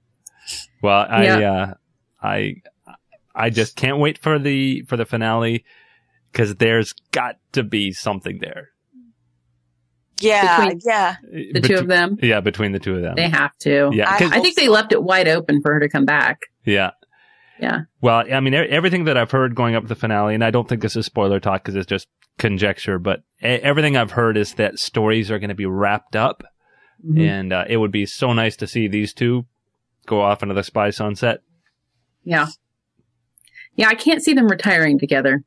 Well, 0.82 1.06
I 1.08 1.24
Yeah. 1.24 1.50
uh, 1.52 1.74
I 2.22 2.56
I 3.34 3.48
just 3.50 3.76
can't 3.76 3.98
wait 3.98 4.18
for 4.18 4.38
the 4.38 4.82
for 4.82 4.96
the 4.96 5.06
finale 5.06 5.64
because 6.32 6.56
there's 6.56 6.92
got 7.12 7.36
to 7.52 7.62
be 7.62 7.92
something 7.92 8.38
there. 8.40 8.68
Yeah, 10.20 10.58
Between- 10.66 10.80
yeah. 10.86 11.16
The 11.52 11.60
two 11.60 11.74
of 11.76 11.88
them, 11.88 12.16
Yeah, 12.22 12.40
between 12.40 12.72
the 12.72 12.78
two 12.78 12.94
of 12.94 13.02
them. 13.02 13.14
they 13.16 13.28
have 13.28 13.56
to. 13.60 13.90
yeah, 13.92 14.08
I- 14.12 14.18
'cause- 14.18 14.32
I 14.32 14.40
think 14.40 14.54
they 14.56 14.68
left 14.68 14.92
it 14.92 15.02
wide 15.02 15.26
open 15.26 15.60
for 15.62 15.72
her 15.74 15.80
to 15.80 15.88
come 15.88 16.04
back. 16.04 16.38
Yeah. 16.64 16.90
Yeah. 17.58 17.80
Well, 18.00 18.24
I 18.32 18.40
mean, 18.40 18.54
everything 18.54 19.04
that 19.04 19.16
I've 19.16 19.30
heard 19.30 19.54
going 19.54 19.74
up 19.74 19.82
to 19.84 19.88
the 19.88 19.94
finale, 19.96 20.34
and 20.34 20.44
I 20.44 20.50
don't 20.50 20.68
think 20.68 20.80
this 20.82 20.96
is 20.96 21.06
spoiler 21.06 21.40
talk 21.40 21.62
because 21.64 21.74
it's 21.76 21.86
just 21.86 22.08
conjecture, 22.38 22.98
but 22.98 23.20
e- 23.42 23.46
everything 23.46 23.96
I've 23.96 24.12
heard 24.12 24.36
is 24.36 24.54
that 24.54 24.78
stories 24.78 25.30
are 25.30 25.38
going 25.38 25.48
to 25.48 25.54
be 25.54 25.66
wrapped 25.66 26.14
up, 26.16 26.42
Mhm. 27.04 27.20
and 27.20 27.52
uh, 27.52 27.64
it 27.68 27.76
would 27.78 27.92
be 27.92 28.06
so 28.06 28.32
nice 28.32 28.56
to 28.56 28.66
see 28.66 28.88
these 28.88 29.12
two 29.12 29.46
go 30.06 30.20
off 30.20 30.42
into 30.42 30.54
the 30.54 30.62
spy 30.64 30.90
sunset. 30.90 31.40
Yeah. 32.24 32.46
Yeah, 33.76 33.88
I 33.88 33.94
can't 33.94 34.22
see 34.22 34.34
them 34.34 34.48
retiring 34.48 34.98
together. 34.98 35.44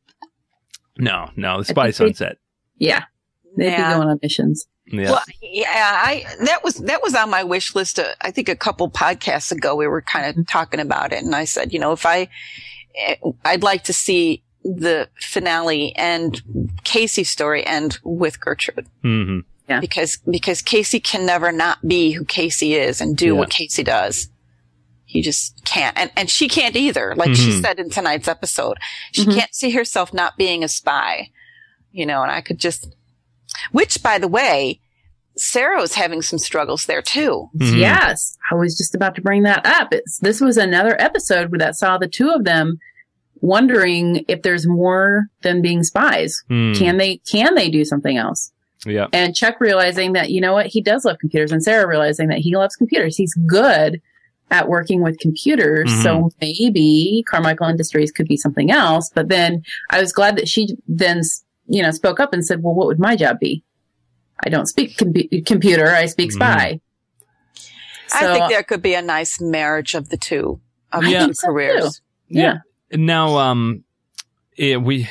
No, 0.98 1.30
no, 1.36 1.60
the 1.60 1.66
spy 1.66 1.92
think 1.92 1.96
they- 1.96 2.06
sunset. 2.14 2.38
Yeah. 2.78 3.04
They'd 3.58 3.68
Yeah. 3.72 3.90
be 3.94 3.96
going 3.98 4.10
on 4.10 4.20
missions. 4.22 4.68
Yeah. 4.88 5.12
Well, 5.12 5.22
yeah, 5.42 5.68
I 5.74 6.26
that 6.46 6.64
was 6.64 6.76
that 6.76 7.02
was 7.02 7.16
on 7.16 7.30
my 7.32 7.44
wish 7.44 7.74
list. 7.74 7.98
Uh, 7.98 8.10
I 8.22 8.30
think 8.32 8.50
a 8.50 8.56
couple 8.56 8.90
podcasts 8.90 9.52
ago 9.52 9.76
we 9.76 9.88
were 9.88 10.02
kind 10.02 10.38
of 10.38 10.46
talking 10.48 10.80
about 10.80 11.12
it, 11.12 11.24
and 11.24 11.36
I 11.36 11.46
said, 11.46 11.74
you 11.74 11.80
know, 11.80 11.92
if 11.92 12.06
I, 12.06 12.28
eh, 12.96 13.16
I'd 13.44 13.64
like 13.64 13.84
to 13.86 13.94
see 13.94 14.44
the 14.64 15.10
finale 15.20 15.96
and 15.96 16.42
Casey's 16.84 17.30
story 17.32 17.66
end 17.66 17.98
with 18.04 18.40
Gertrude 18.40 18.88
hmm 19.02 19.40
Yeah. 19.68 19.80
because 19.80 20.18
because 20.30 20.62
Casey 20.62 21.00
can 21.00 21.26
never 21.26 21.52
not 21.52 21.88
be 21.88 22.12
who 22.12 22.24
Casey 22.26 22.76
is 22.76 23.02
and 23.02 23.18
do 23.18 23.28
Yeah. 23.28 23.32
what 23.34 23.50
Casey 23.50 23.84
does. 23.84 24.30
He 25.16 25.22
just 25.22 25.64
can't, 25.66 25.98
and 25.98 26.12
and 26.18 26.30
she 26.30 26.48
can't 26.50 26.76
either. 26.76 27.16
Like 27.16 27.34
she 27.36 27.52
Mhm. 27.52 27.62
said 27.62 27.80
in 27.80 27.90
tonight's 27.90 28.28
episode, 28.28 28.78
she 29.14 29.26
Mhm. 29.26 29.34
can't 29.36 29.56
see 29.56 29.72
herself 29.72 30.14
not 30.14 30.38
being 30.38 30.64
a 30.64 30.68
spy. 30.68 31.30
You 31.92 32.06
know, 32.06 32.22
and 32.22 32.32
I 32.32 32.42
could 32.42 32.60
just, 32.60 32.90
which 33.72 34.04
by 34.04 34.18
the 34.20 34.28
way, 34.28 34.82
Sarah 35.38 35.80
was 35.80 35.94
having 35.94 36.22
some 36.22 36.40
struggles 36.40 36.86
there 36.86 37.02
too. 37.02 37.50
Mhm. 37.58 37.80
Yes. 37.80 38.38
I 38.52 38.56
was 38.56 38.78
just 38.78 38.94
about 38.96 39.16
to 39.16 39.22
bring 39.22 39.44
that 39.44 39.66
up. 39.66 39.94
It's, 39.94 40.20
this 40.20 40.42
was 40.42 40.58
another 40.58 41.02
episode 41.02 41.52
where 41.52 41.60
that 41.60 41.76
saw 41.78 41.98
the 41.98 42.08
two 42.10 42.30
of 42.30 42.44
them 42.44 42.78
wondering 43.42 44.26
if 44.28 44.42
there's 44.42 44.66
more 44.68 45.28
than 45.42 45.62
being 45.62 45.84
spies. 45.84 46.44
Mm. 46.50 46.78
Can 46.78 46.98
they, 46.98 47.18
can 47.30 47.56
they 47.56 47.70
do 47.70 47.86
something 47.86 48.18
else? 48.18 48.52
Yeah. 48.86 49.08
And 49.14 49.36
Chuck 49.36 49.60
realizing 49.60 50.14
that, 50.14 50.30
you 50.32 50.42
know 50.42 50.54
what, 50.54 50.68
he 50.68 50.82
does 50.82 51.06
love 51.06 51.18
computers 51.20 51.52
and 51.52 51.64
Sarah 51.64 51.88
realizing 51.88 52.28
that 52.30 52.40
he 52.40 52.56
loves 52.56 52.76
computers. 52.76 53.18
He's 53.18 53.34
good 53.48 54.02
at 54.52 54.68
working 54.70 55.02
with 55.02 55.18
computers. 55.20 55.90
Mhm. 55.90 56.04
So 56.04 56.30
maybe 56.40 57.24
Carmichael 57.28 57.68
Industries 57.68 58.12
could 58.12 58.28
be 58.28 58.38
something 58.38 58.72
else. 58.72 59.10
But 59.14 59.28
then 59.30 59.64
I 59.92 60.00
was 60.00 60.12
glad 60.14 60.38
that 60.38 60.48
she 60.48 60.78
then, 60.88 61.22
you 61.68 61.82
know, 61.82 61.92
spoke 61.92 62.20
up 62.20 62.32
and 62.34 62.46
said, 62.46 62.62
well, 62.64 62.74
what 62.76 62.88
would 62.88 63.00
my 63.00 63.16
job 63.16 63.40
be? 63.40 63.64
I 64.46 64.50
don't 64.50 64.68
speak 64.68 64.98
compu- 64.98 65.46
computer. 65.46 65.88
I 65.88 66.06
speak 66.06 66.30
Mhm. 66.32 66.34
spy. 66.36 66.80
I 68.14 68.34
think 68.34 68.50
there 68.50 68.64
could 68.64 68.82
be 68.82 68.94
a 68.94 69.02
nice 69.02 69.42
marriage 69.42 69.96
of 69.96 70.10
the 70.10 70.18
two 70.18 70.60
of 70.92 71.04
I 71.04 71.08
the 71.10 71.12
think 71.18 71.28
two 71.30 71.34
so, 71.34 71.48
careers. 71.48 72.02
yeah. 72.28 72.58
Now, 72.92 73.38
um, 73.38 73.84
it, 74.56 74.82
we 74.82 75.10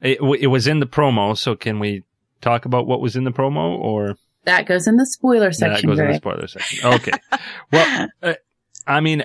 it, 0.00 0.18
it 0.40 0.46
was 0.48 0.66
in 0.66 0.80
the 0.80 0.86
promo, 0.86 1.36
so 1.36 1.54
can 1.54 1.78
we 1.78 2.02
talk 2.40 2.64
about 2.64 2.86
what 2.86 3.00
was 3.00 3.14
in 3.16 3.24
the 3.24 3.30
promo, 3.30 3.78
or 3.78 4.16
That 4.44 4.66
goes 4.66 4.86
in 4.88 4.96
the 4.96 5.06
spoiler 5.06 5.52
section. 5.52 5.68
that 5.68 5.74
section, 5.76 5.90
goes 5.90 5.98
in 6.00 6.06
the 6.08 6.14
spoiler 6.16 6.46
section? 6.48 6.86
Okay. 6.94 7.12
well, 7.70 8.08
uh, 8.22 8.34
I 8.86 9.00
mean, 9.00 9.24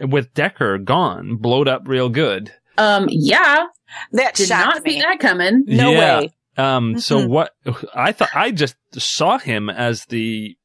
with 0.00 0.32
Decker 0.34 0.78
gone, 0.78 1.36
blowed 1.36 1.68
up 1.68 1.82
real 1.86 2.08
good. 2.08 2.52
Um, 2.78 3.06
yeah, 3.10 3.66
That 4.12 4.34
did 4.34 4.50
not 4.50 4.82
me. 4.84 4.92
see 4.94 5.00
that 5.00 5.18
coming. 5.20 5.64
No 5.66 5.92
Yeah. 5.92 6.18
way. 6.20 6.32
Um, 6.56 6.98
so 7.00 7.18
Mhm. 7.20 7.28
what 7.28 7.54
I 7.94 8.12
thought, 8.12 8.30
I 8.34 8.50
just 8.50 8.76
saw 8.96 9.38
him 9.38 9.68
as 9.70 10.04
the 10.06 10.56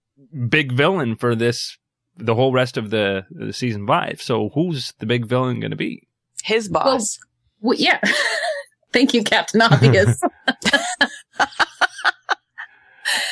big 0.49 0.71
villain 0.71 1.15
for 1.15 1.35
this, 1.35 1.77
the 2.17 2.35
whole 2.35 2.51
rest 2.51 2.77
of 2.77 2.89
the, 2.89 3.25
the 3.31 3.53
season 3.53 3.85
five. 3.87 4.21
So 4.21 4.49
who's 4.53 4.93
the 4.99 5.05
big 5.05 5.25
villain 5.25 5.59
going 5.59 5.71
to 5.71 5.77
be? 5.77 6.07
His 6.43 6.69
boss. 6.69 7.17
Well, 7.61 7.77
yeah. 7.77 7.99
Thank 8.93 9.13
you, 9.13 9.23
Captain 9.23 9.61
Obvious. 9.61 10.19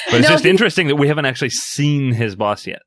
But 0.10 0.22
it's 0.22 0.28
No, 0.28 0.34
just 0.34 0.44
he- 0.46 0.50
interesting 0.50 0.88
that 0.88 0.96
we 0.96 1.08
haven't 1.08 1.26
actually 1.26 1.50
seen 1.52 2.12
his 2.14 2.36
boss 2.36 2.66
yet. 2.66 2.82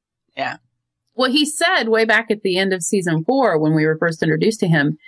Well, 1.15 1.31
he 1.31 1.45
said 1.45 1.89
way 1.89 2.05
back 2.05 2.31
at 2.31 2.43
the 2.43 2.57
end 2.59 2.73
of 2.73 2.83
season 2.83 3.25
four 3.25 3.59
when 3.59 3.75
we 3.75 3.85
were 3.87 3.99
first 3.99 4.23
introduced 4.23 4.61
to 4.61 4.69
him, 4.69 4.99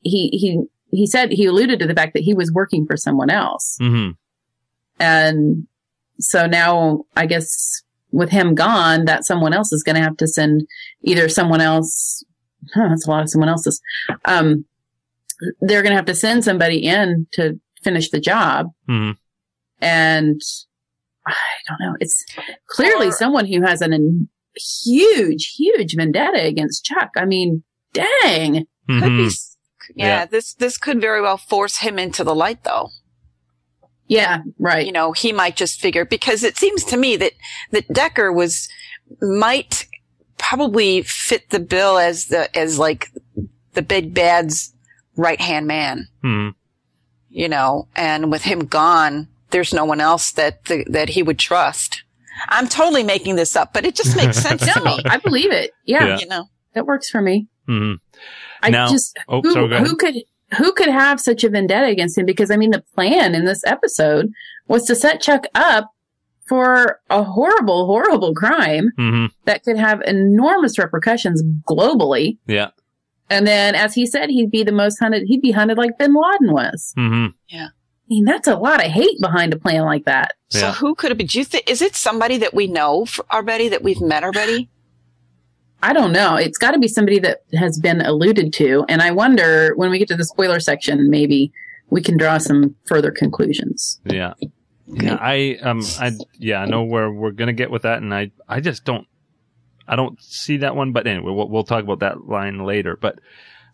he 0.00 0.28
he 0.28 0.62
he 0.90 1.06
said 1.06 1.32
he 1.32 1.46
alluded 1.46 1.78
to 1.80 1.86
the 1.86 1.94
fact 1.94 2.14
that 2.14 2.22
he 2.22 2.34
was 2.34 2.52
working 2.52 2.86
for 2.86 2.96
someone 2.96 3.30
else, 3.30 3.76
hmm 3.80 4.10
and 5.00 5.66
so 6.20 6.46
now 6.46 7.04
I 7.16 7.26
guess 7.26 7.82
with 8.12 8.30
him 8.30 8.54
gone, 8.54 9.06
that 9.06 9.24
someone 9.24 9.52
else 9.52 9.72
is 9.72 9.82
going 9.82 9.96
to 9.96 10.02
have 10.02 10.16
to 10.18 10.28
send 10.28 10.66
either 11.02 11.28
someone 11.28 11.60
else. 11.60 12.22
Huh, 12.72 12.88
that's 12.90 13.06
a 13.06 13.10
lot 13.10 13.22
of 13.24 13.28
someone 13.28 13.48
else's. 13.48 13.80
Um, 14.24 14.64
they're 15.60 15.82
going 15.82 15.90
to 15.90 15.96
have 15.96 16.04
to 16.06 16.14
send 16.14 16.44
somebody 16.44 16.78
in 16.86 17.26
to 17.32 17.58
finish 17.82 18.10
the 18.10 18.20
job. 18.20 18.68
hmm 18.86 19.10
and 19.80 20.40
I 21.26 21.34
don't 21.68 21.80
know. 21.80 21.96
It's 22.00 22.24
clearly 22.68 23.08
Or- 23.08 23.12
someone 23.12 23.46
who 23.46 23.62
has 23.62 23.80
an, 23.82 23.92
an 23.92 24.28
huge, 24.56 25.54
huge 25.56 25.94
vendetta 25.96 26.42
against 26.42 26.84
Chuck. 26.84 27.10
I 27.16 27.24
mean, 27.24 27.62
dang. 27.92 28.66
Could 28.88 29.02
hmm 29.02 29.16
be. 29.16 29.30
Yeah, 29.94 30.06
Yeah. 30.06 30.26
this 30.26 30.54
this 30.54 30.78
could 30.78 31.00
very 31.00 31.20
well 31.20 31.36
force 31.36 31.78
him 31.78 31.98
into 31.98 32.24
the 32.24 32.34
light, 32.34 32.64
though. 32.64 32.90
Yeah, 34.06 34.40
right. 34.58 34.84
You 34.86 34.92
know, 34.92 35.12
he 35.12 35.32
might 35.32 35.56
just 35.56 35.80
figure 35.80 36.04
because 36.04 36.42
it 36.44 36.56
seems 36.58 36.84
to 36.84 36.96
me 36.96 37.16
that 37.16 37.32
that 37.70 37.88
Decker 37.92 38.32
was 38.32 38.68
might 39.20 39.86
probably 40.38 41.02
fit 41.02 41.50
the 41.50 41.60
bill 41.60 41.98
as 41.98 42.26
the 42.26 42.54
as 42.56 42.78
like 42.78 43.10
the 43.72 43.82
big 43.82 44.14
bad's 44.14 44.72
right 45.16 45.40
hand 45.40 45.66
man. 45.66 46.08
hmm 46.22 46.50
You 47.30 47.48
know, 47.48 47.88
and 47.96 48.30
with 48.30 48.42
him 48.42 48.66
gone, 48.66 49.28
there's 49.50 49.74
no 49.74 49.84
one 49.84 50.00
else 50.00 50.30
that 50.32 50.64
the, 50.66 50.84
that 50.90 51.10
he 51.10 51.22
would 51.22 51.38
trust. 51.38 52.03
I'm 52.48 52.68
totally 52.68 53.02
making 53.02 53.36
this 53.36 53.56
up, 53.56 53.72
but 53.72 53.84
it 53.84 53.94
just 53.94 54.16
makes 54.16 54.36
sense 54.38 54.62
to 54.72 54.80
me. 54.84 54.98
I 55.06 55.18
believe 55.18 55.50
it. 55.52 55.72
Yeah, 55.84 56.04
Yeah. 56.06 56.18
You 56.18 56.26
know, 56.26 56.44
that 56.74 56.86
works 56.86 57.08
for 57.10 57.20
me. 57.22 57.48
hmm 57.66 57.94
I 58.62 58.70
Now- 58.70 58.88
just, 58.90 59.18
Oh, 59.28 59.40
who, 59.42 59.52
sorry, 59.52 59.68
go 59.68 59.74
ahead. 59.76 59.86
who 59.86 59.96
could, 59.96 60.14
who 60.58 60.72
could 60.72 60.88
have 60.88 61.20
such 61.20 61.44
a 61.44 61.48
vendetta 61.48 61.86
against 61.86 62.16
him? 62.18 62.26
Because 62.26 62.50
I 62.50 62.56
mean, 62.56 62.70
the 62.70 62.82
plan 62.94 63.34
in 63.34 63.44
this 63.44 63.62
episode 63.66 64.30
was 64.68 64.84
to 64.86 64.94
set 64.94 65.20
Chuck 65.20 65.46
up 65.54 65.90
for 66.46 67.00
a 67.10 67.22
horrible, 67.22 67.86
horrible 67.86 68.34
crime 68.34 68.90
hmm 68.98 69.26
that 69.46 69.62
could 69.64 69.76
have 69.78 70.00
enormous 70.02 70.78
repercussions 70.78 71.42
globally. 71.68 72.38
Yeah. 72.46 72.70
And 73.30 73.46
then, 73.46 73.74
as 73.74 73.94
he 73.94 74.04
said, 74.06 74.28
he'd 74.28 74.50
be 74.50 74.62
the 74.62 74.70
most 74.72 74.98
hunted. 74.98 75.22
He'd 75.26 75.40
be 75.40 75.50
hunted 75.52 75.78
like 75.78 75.96
Bin 75.98 76.12
Laden 76.14 76.52
was. 76.52 76.92
Hmm 78.08 78.14
mean, 78.14 78.24
that's 78.24 78.48
a 78.48 78.56
lot 78.56 78.84
of 78.84 78.90
hate 78.90 79.20
behind 79.20 79.52
a 79.52 79.58
plan 79.58 79.82
like 79.82 80.04
that. 80.04 80.34
So 80.50 80.70
who 80.72 80.94
could 80.94 81.10
it 81.10 81.18
be? 81.18 81.24
Do 81.24 81.38
you 81.38 81.44
think 81.44 81.68
is 81.68 81.82
it 81.82 81.96
somebody 81.96 82.38
that 82.38 82.54
we 82.54 82.66
know 82.66 83.02
f- 83.02 83.20
already 83.32 83.68
that 83.68 83.82
we've 83.82 84.00
met 84.00 84.22
already? 84.22 84.68
I 85.82 85.92
don't 85.92 86.12
know. 86.12 86.36
It's 86.36 86.56
got 86.56 86.70
to 86.70 86.78
be 86.78 86.88
somebody 86.88 87.18
that 87.18 87.40
has 87.52 87.78
been 87.78 88.00
alluded 88.00 88.52
to. 88.54 88.84
And 88.88 89.02
I 89.02 89.10
wonder 89.10 89.74
when 89.76 89.90
we 89.90 89.98
get 89.98 90.08
to 90.08 90.16
the 90.16 90.24
spoiler 90.24 90.60
section, 90.60 91.10
maybe 91.10 91.52
we 91.90 92.00
can 92.02 92.16
draw 92.16 92.38
some 92.38 92.74
further 92.86 93.10
conclusions. 93.10 94.00
Yeah. 94.04 94.34
Yeah, 94.86 95.18
I 95.20 95.58
um 95.62 95.82
I 95.98 96.12
yeah, 96.38 96.60
I 96.60 96.66
know 96.66 96.82
where 96.82 97.10
we're 97.10 97.30
gonna 97.30 97.54
get 97.54 97.70
with 97.70 97.82
that 97.82 98.02
and 98.02 98.14
I 98.14 98.30
I 98.46 98.60
just 98.60 98.84
don't 98.84 99.06
I 99.88 99.96
don't 99.96 100.22
see 100.22 100.58
that 100.58 100.76
one, 100.76 100.92
but 100.92 101.06
anyway, 101.06 101.32
we'll 101.32 101.48
we'll 101.48 101.64
talk 101.64 101.82
about 101.84 102.00
that 102.00 102.26
line 102.28 102.64
later. 102.64 102.96
But 102.96 103.18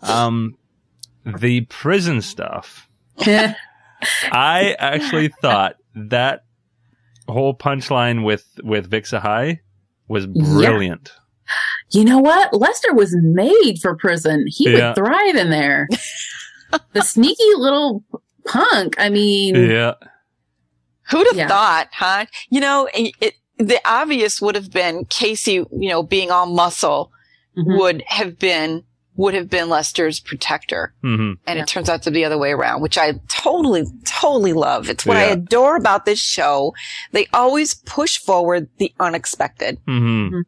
um 0.03 0.57
the 1.25 1.63
prison 1.63 2.23
stuff, 2.23 2.89
I 4.33 4.75
actually 4.79 5.29
thought 5.29 5.77
that 5.95 6.45
whole 7.29 7.55
punchline 7.55 8.25
with 8.25 8.47
with 8.63 8.91
Vik 8.91 9.05
Sahay 9.05 9.61
was 10.09 10.27
brilliant. 10.27 11.13
you 11.93 12.05
know 12.05 12.19
what? 12.19 12.53
Lester 12.55 12.93
was 12.95 13.15
made 13.17 13.77
for 13.81 13.97
prison. 13.97 14.45
He 14.49 14.71
Yeah. 14.71 14.89
would 14.89 14.97
thrive 14.97 15.37
in 15.37 15.51
there. 15.51 15.89
the 16.93 17.03
sneaky 17.03 17.43
little 17.57 18.05
punk. 18.47 18.97
I 18.99 19.09
mean, 19.09 19.55
Yeah. 19.55 19.95
Who'd 21.11 21.27
have 21.29 21.37
Yeah. 21.37 21.49
thought, 21.49 21.89
huh? 21.93 22.27
You 22.51 22.61
know, 22.61 22.89
it, 22.95 23.15
it, 23.21 23.35
the 23.59 23.81
obvious 23.85 24.41
would 24.41 24.55
have 24.55 24.71
been 24.71 25.05
Casey, 25.07 25.55
you 25.55 25.89
know, 25.89 26.03
being 26.03 26.31
all 26.31 26.47
muscle 26.47 27.11
mhm. 27.57 27.79
would 27.79 28.03
have 28.07 28.39
been 28.39 28.85
would 29.21 29.35
have 29.35 29.51
been 29.51 29.69
Lester's 29.69 30.19
protector. 30.21 30.93
hmm 31.03 31.33
And 31.47 31.57
Yeah. 31.57 31.63
it 31.63 31.67
turns 31.69 31.89
out 31.89 32.03
to 32.05 32.11
be 32.11 32.21
the 32.21 32.25
other 32.25 32.39
way 32.39 32.53
around, 32.53 32.81
which 32.81 32.97
I 32.97 33.21
totally, 33.29 33.85
totally 34.05 34.53
love. 34.55 34.89
It's 34.89 35.05
what 35.05 35.17
I 35.19 35.25
adore 35.25 35.77
about 35.77 36.05
this 36.07 36.21
show. 36.21 36.75
They 37.13 37.27
always 37.35 37.75
push 37.75 38.19
forward 38.19 38.69
the 38.79 38.93
unexpected. 38.99 39.79
hmm 39.87 40.29
Mhm. 40.29 40.43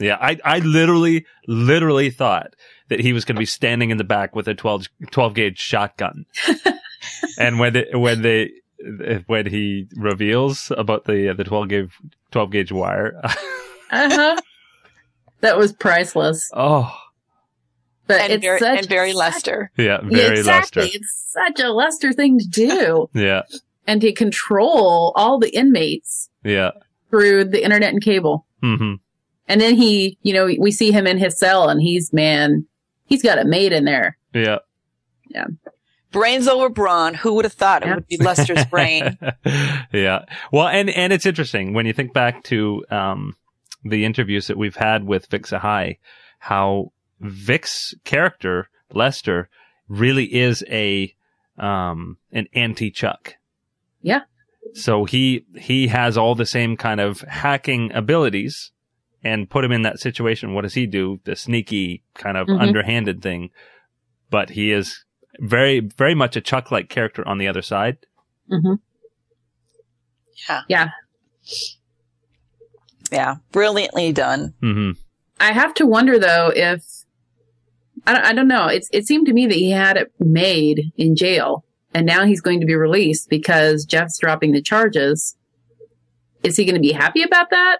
Yeah, 0.00 0.16
I, 0.20 0.38
I 0.44 0.58
literally, 0.60 1.26
literally 1.48 2.08
thought 2.10 2.54
that 2.88 3.00
he 3.00 3.12
was 3.12 3.24
going 3.24 3.34
to 3.36 3.40
be 3.40 3.46
standing 3.46 3.90
in 3.90 3.98
the 3.98 4.04
back 4.04 4.34
with 4.36 4.46
a 4.48 4.54
12, 4.54 4.86
12 5.10 5.34
gauge 5.34 5.58
shotgun. 5.58 6.24
and 7.38 7.58
when 7.58 7.72
the, 7.72 7.86
when 7.94 8.22
they, 8.22 8.52
when 9.26 9.46
he 9.46 9.88
reveals 9.96 10.70
about 10.76 11.04
the, 11.06 11.34
the 11.36 11.42
12 11.44 11.68
gauge, 11.68 11.90
12 12.30 12.50
gauge 12.52 12.72
wire. 12.72 13.20
uh-huh. 13.24 14.36
that 15.40 15.58
was 15.58 15.72
priceless. 15.72 16.48
oh, 16.54 16.96
But 18.08 18.20
And 18.22 18.32
it's 18.32 18.42
very, 18.42 18.58
such, 18.58 18.78
and 18.78 18.88
very 18.88 19.12
such- 19.12 19.16
Lester. 19.18 19.70
yeah, 19.76 20.00
Yeah, 20.02 20.08
very 20.18 20.38
exactly. 20.38 20.82
Lester. 20.82 20.96
It's 20.98 21.32
such 21.32 21.60
a 21.60 21.68
Lester 21.70 22.12
thing 22.12 22.38
to 22.40 22.46
do. 22.48 23.10
Yeah, 23.14 23.42
and 23.86 24.00
to 24.00 24.12
control 24.12 25.12
all 25.14 25.38
the 25.38 25.54
inmates 25.54 26.28
yeah. 26.44 26.72
through 27.10 27.44
the 27.44 27.62
internet 27.62 27.92
and 27.92 28.02
cable. 28.02 28.44
hmm 28.62 28.94
And 29.46 29.60
then 29.60 29.76
he, 29.76 30.18
you 30.22 30.32
know, 30.34 30.46
we 30.58 30.72
see 30.72 30.90
him 30.90 31.06
in 31.06 31.16
his 31.18 31.38
cell 31.38 31.68
and 31.68 31.80
he's, 31.80 32.12
man, 32.12 32.66
he's 33.06 33.22
got 33.22 33.38
it 33.38 33.46
made 33.46 33.72
in 33.72 33.84
there. 33.84 34.18
Yeah. 34.34 34.58
Yeah. 35.28 35.46
Brains 36.12 36.48
over 36.48 36.68
brawn. 36.70 37.12
Who 37.14 37.34
would 37.34 37.44
have 37.44 37.52
thought 37.54 37.86
it 37.86 37.94
would 37.94 38.06
be 38.06 38.16
Lester's 38.18 38.64
brain? 38.66 39.18
yeah. 39.92 40.24
Well, 40.52 40.68
and, 40.68 40.88
and 40.90 41.12
it's 41.12 41.26
interesting 41.26 41.72
when 41.74 41.84
you 41.86 41.92
think 41.92 42.12
back 42.14 42.42
to, 42.44 42.84
um, 42.90 43.36
the 43.84 44.04
interviews 44.04 44.48
that 44.48 44.56
we've 44.58 44.76
had 44.76 45.04
with 45.06 45.26
Vik 45.30 45.42
Sahay, 45.46 45.98
how 46.38 46.92
Vik's 47.20 47.94
character, 48.04 48.68
Lester, 48.92 49.48
really 49.88 50.24
is 50.34 50.64
a, 50.68 51.14
um, 51.58 52.18
an 52.32 52.46
anti 52.54 52.90
Chuck. 52.90 53.34
Yeah. 54.02 54.20
So 54.74 55.04
he, 55.04 55.46
he 55.56 55.88
has 55.88 56.16
all 56.18 56.34
the 56.34 56.46
same 56.46 56.76
kind 56.76 57.00
of 57.00 57.20
hacking 57.22 57.90
abilities 57.92 58.70
and 59.24 59.48
put 59.50 59.64
him 59.64 59.72
in 59.72 59.82
that 59.82 59.98
situation. 59.98 60.54
What 60.54 60.62
does 60.62 60.74
he 60.74 60.86
do? 60.86 61.20
The 61.24 61.34
sneaky 61.36 62.02
kind 62.14 62.36
of 62.36 62.46
Mhm. 62.46 62.60
underhanded 62.60 63.22
thing. 63.22 63.50
But 64.30 64.50
he 64.50 64.70
is 64.70 65.04
very, 65.40 65.80
very 65.80 66.14
much 66.14 66.36
a 66.36 66.40
Chuck 66.40 66.70
like 66.70 66.88
character 66.88 67.26
on 67.26 67.38
the 67.38 67.48
other 67.48 67.62
side. 67.62 67.98
hmm 68.48 68.74
Yeah. 70.48 70.62
Yeah. 70.68 70.88
Yeah. 73.10 73.36
Brilliantly 73.52 74.12
done. 74.12 74.54
hmm 74.60 74.90
I 75.40 75.52
have 75.52 75.72
to 75.74 75.86
wonder 75.86 76.18
though 76.18 76.52
if, 76.54 76.97
I 78.06 78.14
don't, 78.14 78.24
I 78.24 78.32
don't 78.32 78.48
know. 78.48 78.66
It's, 78.66 78.88
it 78.92 79.06
seemed 79.06 79.26
to 79.26 79.32
me 79.32 79.46
that 79.46 79.54
he 79.54 79.70
had 79.70 79.96
it 79.96 80.12
made 80.18 80.92
in 80.96 81.16
jail 81.16 81.64
and 81.94 82.06
now 82.06 82.24
he's 82.24 82.40
going 82.40 82.60
to 82.60 82.66
be 82.66 82.74
released 82.74 83.28
because 83.28 83.84
Jeff's 83.84 84.18
dropping 84.18 84.52
the 84.52 84.62
charges. 84.62 85.36
Is 86.42 86.56
he 86.56 86.64
going 86.64 86.74
to 86.74 86.80
be 86.80 86.92
happy 86.92 87.22
about 87.22 87.50
that? 87.50 87.78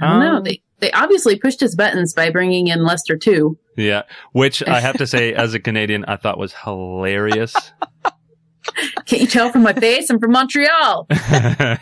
I 0.00 0.10
don't 0.10 0.20
know. 0.20 0.36
Um, 0.36 0.44
They, 0.44 0.62
they 0.80 0.92
obviously 0.92 1.36
pushed 1.36 1.60
his 1.60 1.74
buttons 1.74 2.14
by 2.14 2.30
bringing 2.30 2.68
in 2.68 2.84
Lester 2.84 3.16
too. 3.16 3.58
Yeah, 3.76 4.02
which 4.32 4.62
I 4.66 4.80
have 4.80 4.96
to 4.98 5.06
say, 5.06 5.34
as 5.34 5.54
a 5.54 5.60
Canadian, 5.60 6.04
I 6.06 6.16
thought 6.16 6.38
was 6.38 6.52
hilarious. 6.52 7.54
Can't 9.06 9.22
you 9.22 9.26
tell 9.26 9.50
from 9.50 9.62
my 9.62 9.72
face? 9.72 10.10
I'm 10.10 10.20
from 10.20 10.32
Montreal. 10.32 11.06
yeah, 11.10 11.76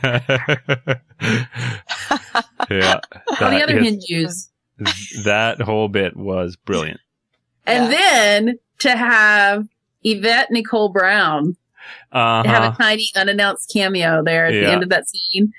All 3.41 3.51
the 3.51 3.63
other 3.63 3.79
is- 3.79 4.09
use. 4.09 4.49
That 5.25 5.61
whole 5.61 5.89
bit 5.89 6.17
was 6.17 6.57
brilliant. 6.57 7.01
And 7.67 7.91
Yeah. 7.93 7.99
then 7.99 8.59
to 8.81 8.97
have 8.97 9.67
Yvette 10.03 10.51
Nicole 10.51 10.91
Brown 10.91 11.57
Uh 12.13 12.43
have 12.45 12.75
a 12.75 12.77
tiny 12.77 13.09
unannounced 13.17 13.71
cameo 13.73 14.23
there 14.25 14.47
at 14.47 14.53
the 14.53 14.71
end 14.71 14.83
of 14.83 14.89
that 14.91 15.09
scene. 15.09 15.53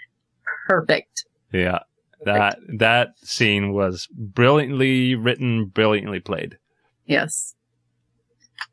Perfect. 0.67 1.25
Yeah, 1.53 1.79
that 2.25 2.59
that 2.77 3.13
scene 3.23 3.71
was 3.73 4.07
brilliantly 4.11 5.15
written, 5.15 5.65
brilliantly 5.67 6.19
played. 6.19 6.57
Yes. 7.05 7.55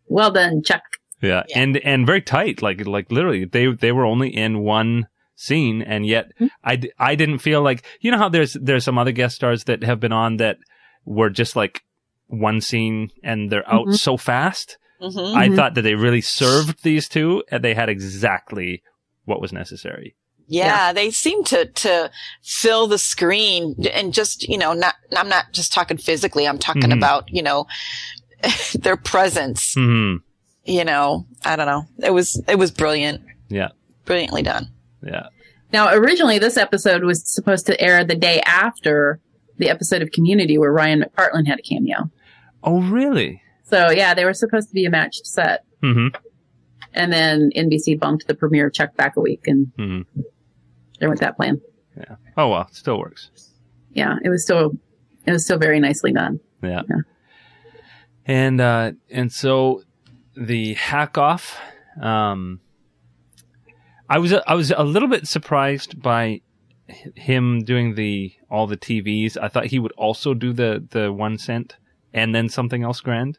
Well 0.07 0.31
done, 0.33 0.63
Chuck. 0.63 0.83
Yeah, 1.23 1.45
Yeah. 1.49 1.59
and 1.61 1.77
and 1.79 2.07
very 2.07 2.21
tight. 2.21 2.61
Like 2.63 2.85
like 2.87 3.11
literally, 3.13 3.45
they 3.45 3.73
they 3.73 3.93
were 3.93 4.05
only 4.05 4.35
in 4.35 4.61
one 4.61 5.07
scene, 5.37 5.83
and 5.83 6.07
yet 6.07 6.31
Mhm. 6.41 6.49
I, 6.63 6.77
d- 6.77 6.93
I 6.99 7.15
didn't 7.15 7.39
feel 7.39 7.63
like 7.63 7.85
you 8.01 8.11
know 8.11 8.19
how 8.19 8.29
there's 8.29 8.55
there's 8.55 8.85
some 8.85 8.99
other 8.99 9.13
guest 9.13 9.37
stars 9.37 9.65
that 9.65 9.83
have 9.83 10.01
been 10.01 10.13
on 10.13 10.37
that 10.39 10.59
were 11.05 11.31
just 11.31 11.57
like 11.57 11.83
one 12.29 12.61
scene 12.61 13.11
and 13.23 13.51
they're 13.51 13.69
out 13.71 13.87
Mhm. 13.89 13.97
so 13.99 14.17
fast. 14.17 14.79
hmm 15.01 15.07
I 15.37 15.49
Mhm. 15.49 15.57
thought 15.57 15.75
that 15.75 15.83
they 15.83 15.95
really 15.97 16.21
served 16.23 16.83
these 16.83 17.09
two, 17.09 17.43
and 17.51 17.63
they 17.65 17.75
had 17.75 17.89
exactly 17.89 18.83
what 19.25 19.41
was 19.41 19.53
necessary. 19.53 20.15
Yeah, 20.47 20.93
they 20.93 21.11
seem 21.11 21.43
to 21.45 21.67
to 21.67 22.11
fill 22.43 22.87
the 22.87 22.99
screen 22.99 23.75
and 23.93 24.13
just 24.15 24.49
you 24.49 24.57
know 24.59 24.73
not 24.73 24.95
I'm 25.17 25.29
not 25.29 25.47
just 25.53 25.73
talking 25.73 25.97
physically. 25.97 26.47
I'm 26.47 26.59
talking 26.59 26.91
Mhm. 26.91 26.97
about 26.99 27.29
you 27.33 27.43
know 27.43 27.67
their 28.79 28.97
presence. 28.97 29.75
Hmm. 29.75 30.17
You 30.67 30.85
know, 30.85 31.27
I 31.45 31.57
don't 31.57 31.67
know. 31.67 31.87
It 32.03 32.11
was 32.13 32.41
it 32.49 32.57
was 32.59 32.71
brilliant. 32.71 33.23
Yeah. 33.49 33.69
brilliantly 34.07 34.43
done. 34.43 34.69
Yeah. 35.05 35.27
Now, 35.73 35.93
originally, 35.93 36.39
this 36.39 36.57
episode 36.57 37.05
was 37.05 37.29
supposed 37.29 37.67
to 37.67 37.81
air 37.81 38.05
the 38.05 38.15
day 38.15 38.41
after 38.47 39.21
the 39.59 39.69
episode 39.71 40.03
of 40.03 40.11
Community 40.13 40.57
where 40.59 40.73
Ryan 40.73 41.03
McPartlin 41.05 41.47
had 41.47 41.59
a 41.59 41.63
cameo. 41.63 42.11
Oh, 42.63 42.81
really? 42.83 43.43
So, 43.65 43.91
yeah, 43.91 44.15
they 44.15 44.25
were 44.25 44.35
supposed 44.35 44.69
to 44.69 44.75
be 44.75 44.85
a 44.85 44.91
matched 44.91 45.27
set. 45.27 45.65
Hmm. 45.83 46.09
And 46.93 47.13
then 47.13 47.51
NBC 47.57 47.99
bumped 47.99 48.27
the 48.29 48.35
premiere 48.35 48.69
of 48.69 48.73
Chuck 48.73 48.95
back 48.97 49.17
a 49.17 49.21
week, 49.21 49.47
and 49.47 49.73
Hmm. 49.77 50.01
there 51.01 51.09
went 51.09 51.21
that 51.21 51.37
plan. 51.37 51.61
Yeah. 51.97 52.17
Oh 52.37 52.49
well, 52.51 52.63
it 52.69 52.75
still 52.75 52.99
works. 52.99 53.31
Yeah, 53.93 54.17
it 54.25 54.29
was 54.29 54.43
still, 54.45 54.73
it 55.27 55.33
was 55.33 55.45
still 55.45 55.59
very 55.59 55.81
nicely 55.81 56.13
done. 56.13 56.39
Yeah. 56.63 56.83
Yeah. 56.89 56.97
And 58.27 58.61
uh 58.61 58.93
and 59.11 59.31
so 59.33 59.83
the 60.37 60.75
hack 60.75 61.19
off 61.19 61.59
um 62.01 62.61
I 64.15 64.19
was 64.19 64.33
a, 64.33 64.49
I 64.51 64.55
was 64.55 64.71
a 64.71 64.85
little 64.85 65.09
bit 65.09 65.27
surprised 65.27 66.01
by 66.01 66.41
him 67.17 67.65
doing 67.65 67.95
the 67.95 68.33
all 68.51 68.67
the 68.67 68.77
TVs. 68.77 69.37
I 69.41 69.49
thought 69.49 69.67
he 69.67 69.79
would 69.79 69.93
also 69.93 70.35
do 70.35 70.53
the 70.53 70.87
the 70.91 71.13
1 71.13 71.39
cent 71.39 71.77
and 72.13 72.35
then 72.35 72.49
something 72.49 72.83
else 72.85 73.01
grand. 73.01 73.39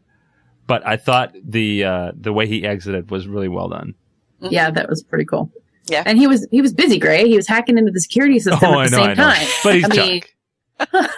But 0.67 0.85
I 0.85 0.97
thought 0.97 1.33
the 1.43 1.83
uh 1.83 2.11
the 2.19 2.33
way 2.33 2.47
he 2.47 2.65
exited 2.65 3.09
was 3.11 3.27
really 3.27 3.47
well 3.47 3.69
done. 3.69 3.93
Yeah, 4.41 4.69
that 4.71 4.89
was 4.89 5.01
pretty 5.03 5.25
cool. 5.25 5.51
Yeah. 5.87 6.03
And 6.05 6.17
he 6.17 6.25
was, 6.27 6.47
he 6.51 6.61
was 6.61 6.73
busy, 6.73 6.97
Gray. 6.99 7.27
He 7.29 7.35
was 7.37 7.47
hacking 7.47 7.77
into 7.77 7.91
the 7.91 8.01
security 8.01 8.39
system 8.39 8.69
Oh, 8.73 8.79
at 8.81 8.89
the 8.89 8.97
know, 8.97 9.03
same 9.03 9.09
I 9.11 9.13
know. 9.13 9.23
time. 9.33 9.47
But 9.63 9.75
he's 9.75 9.85
I 9.85 10.97
mean, 10.97 11.09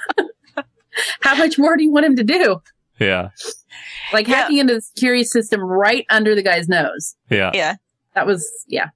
how 1.21 1.35
much 1.35 1.57
more 1.57 1.77
do 1.77 1.83
you 1.83 1.91
want 1.91 2.05
him 2.05 2.15
to 2.17 2.23
do? 2.23 2.61
Yeah. 2.99 3.29
Like 4.11 4.27
Yeah. 4.27 4.35
hacking 4.35 4.57
into 4.57 4.75
the 4.75 4.81
security 4.81 5.23
system 5.23 5.61
right 5.61 6.05
under 6.09 6.35
the 6.35 6.41
guy's 6.43 6.67
nose. 6.67 7.15
Yeah. 7.29 7.51
Yeah, 7.53 7.75
That 8.15 8.25
was, 8.27 8.45
yeah. 8.67 8.89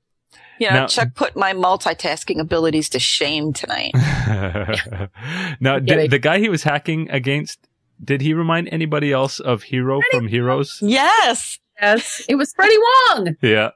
You 0.61 0.69
know, 0.69 0.75
Now- 0.81 0.87
Chuck 0.87 1.09
put 1.15 1.35
my 1.35 1.53
multitasking 1.53 2.39
abilities 2.39 2.87
to 2.89 2.99
shame 2.99 3.51
tonight. 3.51 3.91
now, 5.59 5.79
Get 5.79 5.85
did, 5.85 5.99
it. 5.99 6.11
the 6.11 6.19
guy 6.19 6.37
he 6.39 6.49
was 6.49 6.63
hacking 6.63 7.09
against, 7.09 7.67
did 8.03 8.21
he 8.21 8.33
remind 8.33 8.69
anybody 8.71 9.11
else 9.11 9.39
of 9.39 9.63
Hiro 9.63 10.01
from 10.11 10.27
Heroes? 10.27 10.77
yes, 10.81 11.57
Yes. 11.81 12.23
It 12.29 12.35
was 12.35 12.53
Freddie 12.53 12.77
Wong. 12.77 13.35
Yeah. 13.41 13.71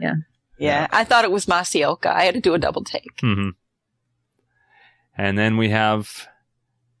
Yeah, 0.00 0.14
Yeah. 0.58 0.86
I 0.92 1.04
thought 1.04 1.24
it 1.24 1.30
was 1.32 1.46
Masi 1.46 1.84
Oka. 1.84 2.14
I 2.14 2.24
had 2.24 2.34
to 2.34 2.40
do 2.40 2.54
a 2.54 2.58
double 2.58 2.84
take. 2.84 3.18
hmm 3.20 3.50
And 5.16 5.36
then 5.38 5.56
we 5.56 5.70
have 5.70 6.28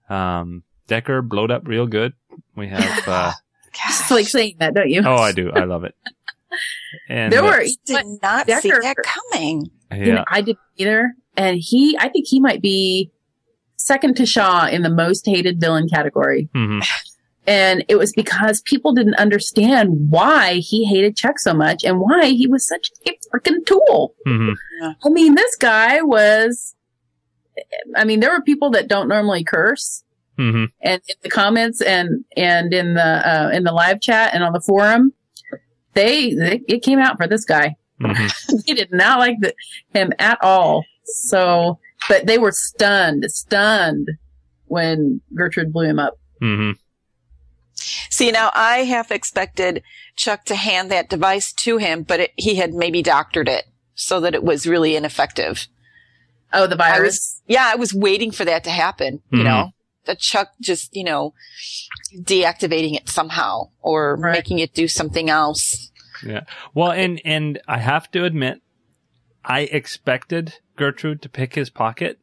um, 0.08 0.62
Decker 0.88 1.22
blowed 1.22 1.50
up 1.50 1.68
real 1.68 1.86
good. 1.86 2.14
We 2.56 2.68
have. 2.68 3.06
Uh, 3.06 3.32
Just 3.74 4.10
like 4.10 4.26
saying 4.26 4.56
that, 4.60 4.72
don't 4.74 4.88
you? 4.88 5.02
oh, 5.04 5.16
I 5.16 5.32
do. 5.32 5.50
I 5.52 5.64
love 5.64 5.84
it. 5.84 5.94
And 7.08 7.32
there 7.32 7.42
uh, 7.42 7.46
were 7.46 7.64
Did 7.84 8.06
not 8.22 8.48
see 8.48 8.70
that 8.70 8.96
coming. 9.04 9.70
You 9.92 10.14
know. 10.14 10.24
I 10.28 10.40
didn't 10.40 10.58
either. 10.76 11.14
And 11.36 11.58
he, 11.60 11.96
I 11.98 12.08
think 12.08 12.26
he 12.28 12.40
might 12.40 12.62
be 12.62 13.10
second 13.76 14.16
to 14.16 14.26
Shaw 14.26 14.66
in 14.66 14.82
the 14.82 14.90
most 14.90 15.26
hated 15.26 15.60
villain 15.60 15.88
category. 15.88 16.48
hmm 16.54 16.80
And 17.48 17.84
it 17.86 17.94
was 17.94 18.12
because 18.12 18.60
people 18.62 18.92
didn't 18.92 19.14
understand 19.14 20.10
why 20.10 20.54
he 20.54 20.84
hated 20.84 21.16
Chuck 21.16 21.38
so 21.38 21.54
much 21.54 21.84
and 21.84 22.00
why 22.00 22.30
he 22.30 22.48
was 22.48 22.66
such 22.66 22.90
a 23.06 23.12
freaking 23.32 23.64
tool. 23.64 24.16
hmm 24.26 24.50
I 25.04 25.08
mean, 25.08 25.36
this 25.36 25.54
guy 25.54 26.02
was, 26.02 26.74
I 27.94 28.04
mean, 28.04 28.18
there 28.18 28.32
were 28.32 28.42
people 28.42 28.70
that 28.70 28.88
don't 28.88 29.08
normally 29.08 29.44
curse 29.44 30.02
hmm 30.36 30.64
and 30.82 31.00
in 31.08 31.16
the 31.22 31.30
comments 31.30 31.80
and, 31.80 32.24
and 32.36 32.74
in 32.74 32.94
the, 32.94 33.02
uh, 33.02 33.50
in 33.54 33.62
the 33.62 33.72
live 33.72 34.00
chat 34.00 34.34
and 34.34 34.42
on 34.42 34.52
the 34.52 34.60
forum, 34.60 35.12
they, 35.96 36.32
they 36.34 36.60
it 36.68 36.82
came 36.84 37.00
out 37.00 37.16
for 37.16 37.26
this 37.26 37.44
guy. 37.44 37.74
hmm 38.00 38.26
they 38.66 38.74
did 38.74 38.92
not 38.92 39.18
like 39.18 39.36
the, 39.40 39.52
him 39.92 40.12
at 40.20 40.38
all. 40.42 40.84
So, 41.04 41.78
but 42.08 42.26
they 42.26 42.38
were 42.38 42.52
stunned, 42.52 43.24
stunned 43.30 44.08
when 44.66 45.20
Gertrude 45.34 45.72
blew 45.72 45.86
him 45.86 45.98
up. 45.98 46.14
Mm-hmm. 46.42 46.72
See, 48.10 48.30
now 48.30 48.50
I 48.54 48.78
half 48.78 49.10
expected 49.12 49.82
Chuck 50.16 50.44
to 50.46 50.54
hand 50.56 50.90
that 50.90 51.08
device 51.10 51.52
to 51.54 51.76
him, 51.76 52.02
but 52.02 52.20
it, 52.20 52.32
he 52.36 52.56
had 52.56 52.72
maybe 52.72 53.02
doctored 53.02 53.48
it 53.48 53.66
so 53.94 54.20
that 54.20 54.34
it 54.34 54.42
was 54.42 54.66
really 54.66 54.96
ineffective. 54.96 55.66
Oh, 56.52 56.66
the 56.66 56.74
I 56.82 56.92
virus. 56.96 57.14
was, 57.14 57.42
yeah, 57.46 57.70
I 57.70 57.76
was 57.76 57.92
waiting 57.94 58.30
for 58.30 58.44
that 58.44 58.64
to 58.64 58.70
happen, 58.70 59.20
you 59.30 59.40
Mhm. 59.40 59.44
know, 59.44 59.70
that 60.06 60.18
Chuck 60.18 60.48
just, 60.60 60.94
you 60.96 61.04
know, 61.04 61.34
deactivating 62.14 62.94
it 62.96 63.08
somehow 63.08 63.68
or 63.80 64.16
Right. 64.16 64.32
making 64.32 64.58
it 64.58 64.74
do 64.74 64.88
something 64.88 65.30
else. 65.30 65.90
Yeah. 66.24 66.44
Well, 66.74 66.92
and 66.92 67.20
and 67.24 67.60
I 67.68 67.78
have 67.78 68.10
to 68.12 68.24
admit, 68.24 68.62
I 69.44 69.60
expected 69.60 70.54
Gertrude 70.76 71.22
to 71.22 71.28
pick 71.28 71.54
his 71.54 71.70
pocket, 71.70 72.18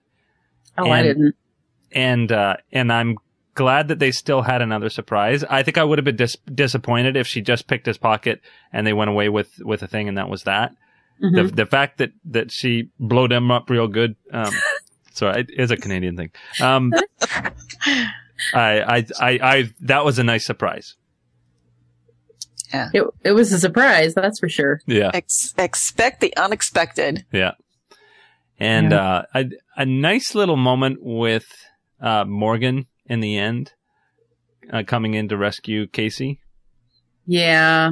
oh, 0.78 0.90
I 0.90 1.00
and- 1.00 1.08
didn't. 1.08 1.36
and 1.92 2.32
uh, 2.32 2.58
and 2.72 2.92
I'm 2.92 3.18
glad 3.56 3.88
that 3.90 4.00
they 4.00 4.12
still 4.12 4.42
had 4.42 4.62
another 4.64 4.90
surprise. 4.90 5.44
I 5.44 5.62
think 5.62 5.78
I 5.78 5.84
would 5.84 6.00
have 6.00 6.06
been 6.06 6.16
dis- 6.16 6.38
disappointed 6.54 7.16
if 7.16 7.28
she 7.28 7.40
just 7.42 7.68
picked 7.68 7.86
his 7.86 8.00
pocket 8.00 8.42
and 8.72 8.86
they 8.88 8.94
went 8.94 9.12
away 9.12 9.30
with 9.30 9.60
with 9.60 9.84
a 9.84 9.88
thing, 9.88 10.08
and 10.10 10.18
that 10.18 10.30
was 10.30 10.44
that. 10.44 10.76
Mhm. 11.22 11.36
The 11.50 11.56
the 11.56 11.66
fact 11.68 12.00
that 12.00 12.12
that 12.26 12.52
she 12.52 12.90
blowed 13.00 13.32
him 13.32 13.52
up 13.52 13.70
real 13.70 13.88
good. 13.88 14.16
Um, 14.32 14.52
sorry, 15.14 15.42
it 15.42 15.50
is 15.58 15.72
a 15.72 15.78
Canadian 15.78 16.18
thing. 16.18 16.32
Um, 16.62 16.92
I, 18.54 18.82
I 18.82 19.06
I 19.20 19.40
I 19.42 19.74
that 19.82 20.04
was 20.04 20.20
a 20.20 20.24
nice 20.24 20.46
surprise. 20.46 20.96
It, 22.76 23.04
it 23.24 23.34
was 23.34 23.54
a 23.54 23.60
surprise, 23.60 24.16
that's 24.16 24.40
for 24.40 24.50
sure. 24.50 24.82
Yeah. 24.88 25.12
Ex- 25.14 25.54
expect 25.60 26.22
the 26.22 26.36
unexpected. 26.36 27.24
Yeah. 27.32 27.52
And 28.60 28.92
uh, 28.94 29.24
a 29.36 29.46
a 29.78 29.86
nice 29.86 30.34
little 30.34 30.58
moment 30.58 30.98
with 31.04 31.46
uh, 32.02 32.26
Morgan 32.26 32.88
in 33.06 33.20
the 33.20 33.38
end, 33.38 33.74
uh, 34.72 34.82
coming 34.88 35.14
in 35.14 35.30
to 35.30 35.38
rescue 35.38 35.86
Casey. 35.86 36.40
Yeah. 37.28 37.92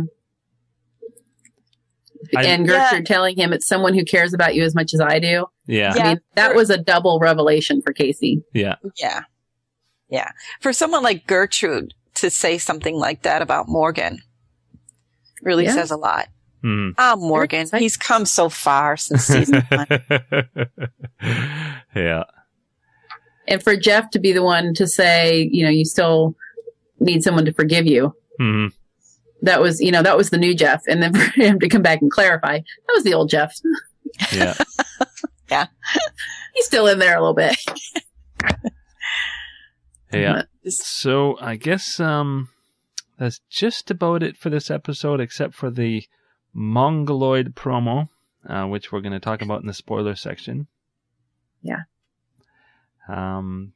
I- 2.35 2.43
and 2.45 2.67
Gertrude 2.67 3.05
telling 3.05 3.35
him 3.35 3.53
it's 3.53 3.67
someone 3.67 3.93
who 3.93 4.03
cares 4.03 4.33
about 4.33 4.55
you 4.55 4.63
as 4.63 4.73
much 4.73 4.95
as 4.95 4.99
I 4.99 5.19
do. 5.19 5.45
Yeah. 5.71 5.93
I 5.95 6.03
mean, 6.09 6.19
that 6.35 6.53
was 6.55 6.69
a 6.69 6.77
double 6.77 7.17
revelation 7.19 7.81
for 7.81 7.93
Casey. 7.93 8.43
Yeah. 8.53 8.75
Yeah. 8.97 9.21
Yeah. 10.09 10.29
For 10.59 10.73
someone 10.73 11.01
like 11.01 11.25
Gertrude 11.27 11.93
to 12.15 12.29
say 12.29 12.57
something 12.57 12.95
like 12.95 13.21
that 13.23 13.41
about 13.41 13.69
Morgan 13.69 14.19
really 15.41 15.63
Yeah. 15.65 15.73
says 15.75 15.89
a 15.91 15.95
lot. 15.97 16.27
Mhm. 16.63 16.93
Ah, 16.97 17.15
Morgan, 17.17 17.65
he's 17.79 17.95
come 17.97 18.25
so 18.25 18.49
far 18.49 18.97
since 18.97 19.23
season 19.23 19.63
one. 19.69 19.87
yeah. 21.95 22.23
And 23.47 23.63
for 23.63 23.75
Jeff 23.75 24.09
to 24.11 24.19
be 24.19 24.31
the 24.33 24.43
one 24.43 24.73
to 24.75 24.87
say, 24.87 25.49
you 25.51 25.63
know, 25.63 25.71
you 25.71 25.85
still 25.85 26.35
need 26.99 27.23
someone 27.23 27.45
to 27.45 27.53
forgive 27.53 27.87
you. 27.87 28.13
hmm 28.37 28.67
That 29.41 29.61
was, 29.61 29.81
you 29.81 29.91
know, 29.91 30.03
that 30.03 30.17
was 30.17 30.29
the 30.29 30.37
new 30.37 30.53
Jeff. 30.53 30.83
And 30.87 31.01
then 31.01 31.13
for 31.15 31.41
him 31.41 31.59
to 31.61 31.69
come 31.69 31.81
back 31.81 32.01
and 32.01 32.11
clarify, 32.11 32.57
that 32.59 32.93
was 32.93 33.03
the 33.03 33.13
old 33.13 33.29
Jeff. 33.29 33.55
Yeah. 34.33 34.53
He's 36.53 36.65
still 36.65 36.87
in 36.87 36.99
there 36.99 37.17
a 37.17 37.19
little 37.19 37.33
bit. 37.33 37.55
Yeah. 40.13 40.43
So 40.67 41.37
I 41.39 41.55
guess 41.55 41.99
um 41.99 42.49
that's 43.17 43.39
just 43.49 43.91
about 43.91 44.23
it 44.23 44.35
for 44.35 44.49
this 44.49 44.71
episode, 44.71 45.19
except 45.19 45.53
for 45.53 45.69
the 45.69 46.03
Mongoloid 46.53 47.55
promo, 47.55 48.09
uh, 48.49 48.65
which 48.65 48.91
we're 48.91 49.01
going 49.01 49.13
to 49.13 49.19
talk 49.19 49.41
about 49.41 49.61
in 49.61 49.67
the 49.67 49.73
spoiler 49.73 50.15
section. 50.15 50.67
Yeah. 51.61 51.83
Um. 53.07 53.73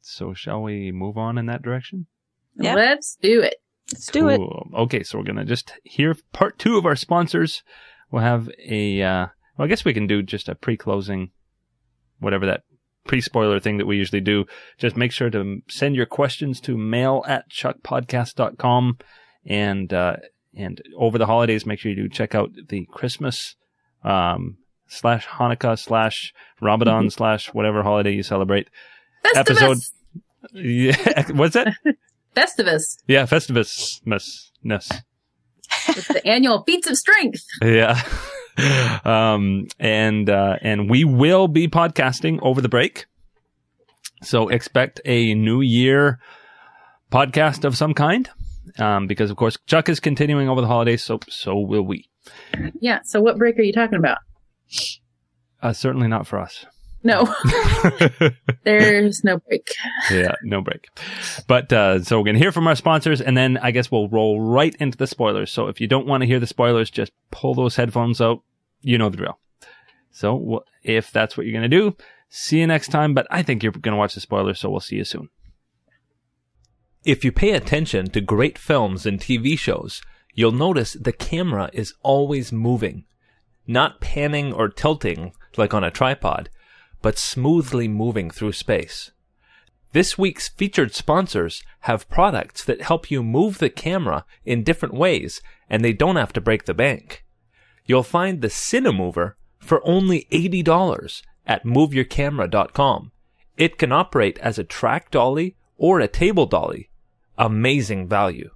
So 0.00 0.34
shall 0.34 0.62
we 0.62 0.92
move 0.92 1.16
on 1.16 1.38
in 1.38 1.46
that 1.46 1.62
direction? 1.62 2.06
Yeah. 2.56 2.74
Let's 2.74 3.16
do 3.20 3.40
it. 3.40 3.56
Let's 3.92 4.06
do 4.06 4.28
it. 4.28 4.40
Okay, 4.74 5.02
so 5.02 5.18
we're 5.18 5.24
gonna 5.24 5.44
just 5.44 5.72
hear 5.82 6.14
part 6.32 6.58
two 6.58 6.76
of 6.76 6.86
our 6.86 6.96
sponsors. 6.96 7.62
We'll 8.10 8.22
have 8.22 8.50
a. 8.64 9.02
Uh, 9.02 9.26
well, 9.56 9.66
I 9.66 9.68
guess 9.68 9.84
we 9.84 9.94
can 9.94 10.06
do 10.06 10.22
just 10.22 10.48
a 10.48 10.54
pre-closing, 10.54 11.30
whatever 12.20 12.46
that 12.46 12.62
pre-spoiler 13.06 13.60
thing 13.60 13.76
that 13.78 13.86
we 13.86 13.96
usually 13.96 14.20
do. 14.20 14.46
Just 14.78 14.96
make 14.96 15.12
sure 15.12 15.30
to 15.30 15.62
send 15.68 15.94
your 15.96 16.06
questions 16.06 16.60
to 16.62 16.76
mail 16.76 17.22
at 17.26 17.50
chuckpodcast.com. 17.50 18.98
and 19.46 19.92
uh, 19.92 20.16
and 20.56 20.80
over 20.96 21.18
the 21.18 21.26
holidays, 21.26 21.66
make 21.66 21.80
sure 21.80 21.90
you 21.90 21.96
do 21.96 22.08
check 22.08 22.34
out 22.34 22.50
the 22.68 22.86
Christmas 22.92 23.56
um, 24.04 24.56
slash 24.86 25.26
Hanukkah 25.26 25.76
slash 25.78 26.32
Ramadan 26.60 27.10
slash 27.18 27.52
whatever 27.52 27.82
holiday 27.82 28.12
you 28.14 28.22
celebrate. 28.22 28.68
Festivus. 29.24 29.38
Episode- 29.38 29.78
Yeah, 30.54 31.32
what's 31.34 31.54
that? 31.54 31.74
Festivus. 32.36 32.98
Yeah, 33.08 33.24
Festivus. 33.26 34.00
Ness. 34.06 34.50
Ness. 34.62 34.90
It's 35.88 36.08
the 36.08 36.24
annual 36.26 36.62
feats 36.64 36.88
of 36.88 36.96
strength. 36.96 37.44
Yeah. 37.62 38.00
um, 39.04 39.66
and, 39.78 40.28
uh, 40.30 40.56
and 40.60 40.88
we 40.90 41.04
will 41.04 41.48
be 41.48 41.68
podcasting 41.68 42.38
over 42.42 42.60
the 42.60 42.68
break. 42.68 43.06
So 44.22 44.48
expect 44.48 45.00
a 45.04 45.34
new 45.34 45.60
year 45.60 46.18
podcast 47.10 47.64
of 47.64 47.76
some 47.76 47.94
kind. 47.94 48.28
Um, 48.78 49.06
because 49.06 49.30
of 49.30 49.36
course 49.36 49.58
Chuck 49.66 49.88
is 49.88 50.00
continuing 50.00 50.48
over 50.48 50.60
the 50.60 50.66
holidays, 50.66 51.02
so, 51.02 51.20
so 51.28 51.58
will 51.58 51.82
we. 51.82 52.08
Yeah. 52.80 53.00
So 53.04 53.20
what 53.20 53.38
break 53.38 53.58
are 53.58 53.62
you 53.62 53.72
talking 53.72 53.98
about? 53.98 54.18
Uh, 55.62 55.72
certainly 55.72 56.08
not 56.08 56.26
for 56.26 56.38
us. 56.38 56.64
No, 57.04 57.32
there's 58.64 59.22
no 59.24 59.38
break. 59.38 59.68
yeah, 60.10 60.34
no 60.42 60.62
break. 60.62 60.88
But 61.46 61.72
uh, 61.72 62.02
so 62.02 62.18
we're 62.18 62.26
gonna 62.26 62.38
hear 62.38 62.52
from 62.52 62.66
our 62.66 62.76
sponsors, 62.76 63.20
and 63.20 63.36
then 63.36 63.58
I 63.58 63.70
guess 63.70 63.90
we'll 63.90 64.08
roll 64.08 64.40
right 64.40 64.74
into 64.76 64.98
the 64.98 65.06
spoilers. 65.06 65.50
So 65.50 65.68
if 65.68 65.80
you 65.80 65.86
don't 65.86 66.06
want 66.06 66.22
to 66.22 66.26
hear 66.26 66.40
the 66.40 66.46
spoilers, 66.46 66.90
just 66.90 67.12
pull 67.30 67.54
those 67.54 67.76
headphones 67.76 68.20
out. 68.20 68.42
You 68.80 68.98
know 68.98 69.08
the 69.08 69.16
drill. 69.16 69.38
So 70.10 70.64
if 70.82 71.10
that's 71.10 71.36
what 71.36 71.46
you're 71.46 71.54
gonna 71.54 71.68
do, 71.68 71.96
see 72.28 72.60
you 72.60 72.66
next 72.66 72.88
time. 72.88 73.14
But 73.14 73.26
I 73.30 73.42
think 73.42 73.62
you're 73.62 73.72
gonna 73.72 73.96
watch 73.96 74.14
the 74.14 74.20
spoilers, 74.20 74.60
so 74.60 74.70
we'll 74.70 74.80
see 74.80 74.96
you 74.96 75.04
soon. 75.04 75.28
If 77.04 77.24
you 77.24 77.32
pay 77.32 77.50
attention 77.50 78.10
to 78.10 78.20
great 78.20 78.56
films 78.56 79.04
and 79.04 79.20
TV 79.20 79.58
shows, 79.58 80.00
you'll 80.32 80.52
notice 80.52 80.94
the 80.94 81.12
camera 81.12 81.70
is 81.72 81.94
always 82.02 82.52
moving. 82.52 83.04
Not 83.66 84.00
panning 84.00 84.52
or 84.52 84.68
tilting 84.68 85.32
like 85.56 85.74
on 85.74 85.84
a 85.84 85.90
tripod, 85.90 86.50
but 87.02 87.18
smoothly 87.18 87.88
moving 87.88 88.30
through 88.30 88.52
space. 88.52 89.10
This 89.94 90.18
week's 90.18 90.48
featured 90.48 90.92
sponsors 90.92 91.62
have 91.82 92.10
products 92.10 92.64
that 92.64 92.82
help 92.82 93.12
you 93.12 93.22
move 93.22 93.58
the 93.58 93.70
camera 93.70 94.24
in 94.44 94.64
different 94.64 94.92
ways 94.92 95.40
and 95.70 95.84
they 95.84 95.92
don't 95.92 96.16
have 96.16 96.32
to 96.32 96.40
break 96.40 96.64
the 96.64 96.74
bank. 96.74 97.24
You'll 97.86 98.02
find 98.02 98.42
the 98.42 98.48
Cinemover 98.48 99.34
for 99.60 99.86
only 99.86 100.26
$80 100.32 101.22
at 101.46 101.62
moveyourcamera.com. 101.62 103.12
It 103.56 103.78
can 103.78 103.92
operate 103.92 104.36
as 104.38 104.58
a 104.58 104.64
track 104.64 105.12
dolly 105.12 105.54
or 105.76 106.00
a 106.00 106.08
table 106.08 106.46
dolly. 106.46 106.90
Amazing 107.38 108.08
value. 108.08 108.50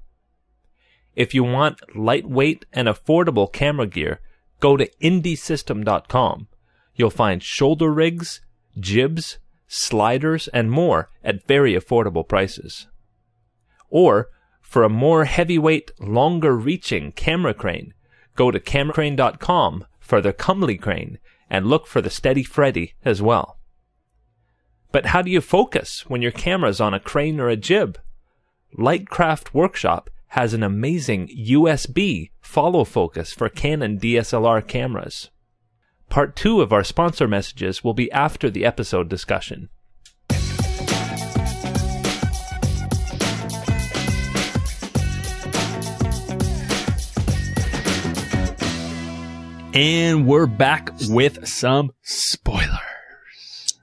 If 1.14 1.34
you 1.34 1.44
want 1.44 1.96
lightweight 1.96 2.66
and 2.72 2.88
affordable 2.88 3.52
camera 3.52 3.86
gear, 3.86 4.20
go 4.58 4.76
to 4.76 4.90
indiesystem.com. 5.00 6.48
You'll 6.96 7.10
find 7.10 7.40
shoulder 7.40 7.92
rigs, 7.92 8.40
jibs, 8.76 9.38
sliders, 9.68 10.48
and 10.48 10.70
more 10.70 11.10
at 11.22 11.46
very 11.46 11.74
affordable 11.74 12.26
prices. 12.26 12.86
Or 13.90 14.28
For 14.60 14.82
a 14.82 14.90
more 14.90 15.24
heavyweight, 15.24 15.92
longer 16.00 16.54
reaching 16.54 17.12
camera 17.12 17.54
crane, 17.54 17.94
go 18.36 18.50
to 18.50 18.60
cameracrane.com 18.60 19.86
for 19.98 20.20
the 20.20 20.32
Comely 20.32 20.76
crane 20.76 21.18
and 21.48 21.66
look 21.66 21.86
for 21.86 22.02
the 22.02 22.10
Steady 22.10 22.42
Freddy 22.42 22.94
as 23.04 23.22
well. 23.22 23.58
But 24.90 25.06
how 25.06 25.22
do 25.22 25.30
you 25.30 25.40
focus 25.40 26.04
when 26.08 26.22
your 26.22 26.32
camera's 26.32 26.80
on 26.80 26.94
a 26.94 27.00
crane 27.00 27.40
or 27.40 27.48
a 27.48 27.56
jib? 27.56 27.98
Lightcraft 28.76 29.54
Workshop 29.54 30.10
has 30.28 30.52
an 30.52 30.62
amazing 30.62 31.28
USB 31.28 32.30
follow 32.40 32.84
focus 32.84 33.32
for 33.32 33.48
Canon 33.48 33.98
DSLR 33.98 34.66
cameras. 34.66 35.30
Part 36.08 36.36
2 36.36 36.62
of 36.62 36.72
our 36.72 36.84
sponsor 36.84 37.28
messages 37.28 37.84
will 37.84 37.94
be 37.94 38.10
after 38.12 38.48
the 38.50 38.64
episode 38.64 39.08
discussion. 39.08 39.68
And 49.74 50.26
we're 50.26 50.46
back 50.46 50.90
with 51.08 51.46
some 51.46 51.92
spoilers. 52.02 52.70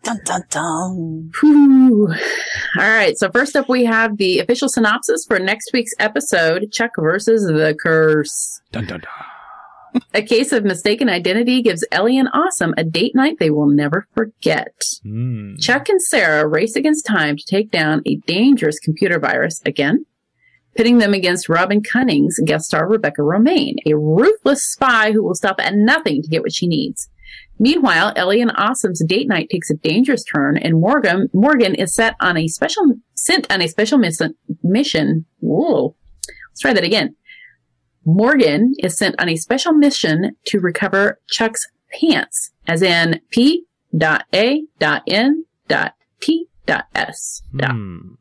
Dun 0.03 0.19
dun 0.25 0.41
dun. 0.49 1.31
Whew. 1.39 2.09
All 2.09 2.89
right. 2.89 3.17
So 3.17 3.31
first 3.31 3.55
up, 3.55 3.69
we 3.69 3.85
have 3.85 4.17
the 4.17 4.39
official 4.39 4.67
synopsis 4.67 5.25
for 5.25 5.39
next 5.39 5.71
week's 5.73 5.93
episode: 5.99 6.71
Chuck 6.71 6.91
versus 6.99 7.45
the 7.45 7.75
Curse. 7.81 8.61
Dun 8.71 8.85
dun 8.87 8.99
dun. 8.99 9.25
A 10.13 10.21
case 10.21 10.51
of 10.51 10.63
mistaken 10.63 11.09
identity 11.09 11.61
gives 11.61 11.85
Ellie 11.91 12.17
and 12.17 12.29
Awesome 12.33 12.73
a 12.77 12.83
date 12.83 13.15
night 13.15 13.37
they 13.39 13.49
will 13.49 13.67
never 13.67 14.07
forget. 14.13 14.73
Mm. 15.05 15.59
Chuck 15.59 15.89
and 15.89 16.01
Sarah 16.01 16.47
race 16.47 16.75
against 16.75 17.05
time 17.05 17.37
to 17.37 17.45
take 17.45 17.71
down 17.71 18.01
a 18.05 18.17
dangerous 18.27 18.79
computer 18.79 19.19
virus 19.19 19.61
again, 19.65 20.05
pitting 20.75 20.97
them 20.97 21.13
against 21.13 21.49
Robin 21.49 21.81
Cunnings 21.81 22.39
guest 22.45 22.65
star 22.65 22.87
Rebecca 22.87 23.21
Romijn, 23.21 23.75
a 23.85 23.95
ruthless 23.95 24.65
spy 24.65 25.11
who 25.11 25.23
will 25.23 25.35
stop 25.35 25.59
at 25.59 25.75
nothing 25.75 26.21
to 26.21 26.29
get 26.29 26.41
what 26.41 26.53
she 26.53 26.67
needs. 26.67 27.09
Meanwhile, 27.57 28.13
Ellie 28.15 28.41
and 28.41 28.51
Awesome's 28.51 29.03
date 29.05 29.27
night 29.27 29.49
takes 29.49 29.69
a 29.69 29.75
dangerous 29.75 30.23
turn, 30.23 30.57
and 30.57 30.79
Morgan 30.79 31.29
Morgan 31.33 31.73
is 31.75 31.95
set 31.95 32.15
on 32.19 32.37
a 32.37 32.47
special 32.47 32.83
sent 33.15 33.51
on 33.51 33.61
a 33.61 33.67
special 33.67 33.97
mission. 33.97 34.35
Mission. 34.61 35.25
Whoa, 35.39 35.95
let's 36.49 36.61
try 36.61 36.73
that 36.73 36.83
again. 36.83 37.15
Morgan 38.05 38.73
is 38.79 38.97
sent 38.97 39.15
on 39.19 39.29
a 39.29 39.35
special 39.35 39.73
mission 39.73 40.35
to 40.45 40.59
recover 40.59 41.19
Chuck's 41.27 41.67
pants, 41.99 42.51
as 42.67 42.81
in 42.81 43.19
P. 43.31 43.63
Dot 43.97 44.25
A. 44.33 44.63
Dot 44.79 45.03
N. 45.07 45.45
Dot 45.67 45.93
T. 46.21 46.47
Dot 46.65 46.85
S. 46.93 47.41
Dot. 47.55 47.71
Hmm. 47.71 48.13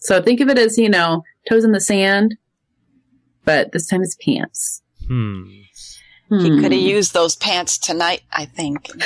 So 0.00 0.20
think 0.22 0.40
of 0.40 0.48
it 0.48 0.58
as 0.58 0.78
you 0.78 0.88
know 0.88 1.22
toes 1.48 1.64
in 1.64 1.72
the 1.72 1.80
sand, 1.80 2.36
but 3.44 3.72
this 3.72 3.86
time 3.86 4.02
it's 4.02 4.16
pants. 4.16 4.82
Hmm. 5.06 5.44
He 5.48 5.64
Hmm. 6.28 6.60
could 6.60 6.72
have 6.72 6.80
used 6.80 7.14
those 7.14 7.36
pants 7.36 7.78
tonight, 7.78 8.22
I 8.32 8.44
think. 8.44 8.90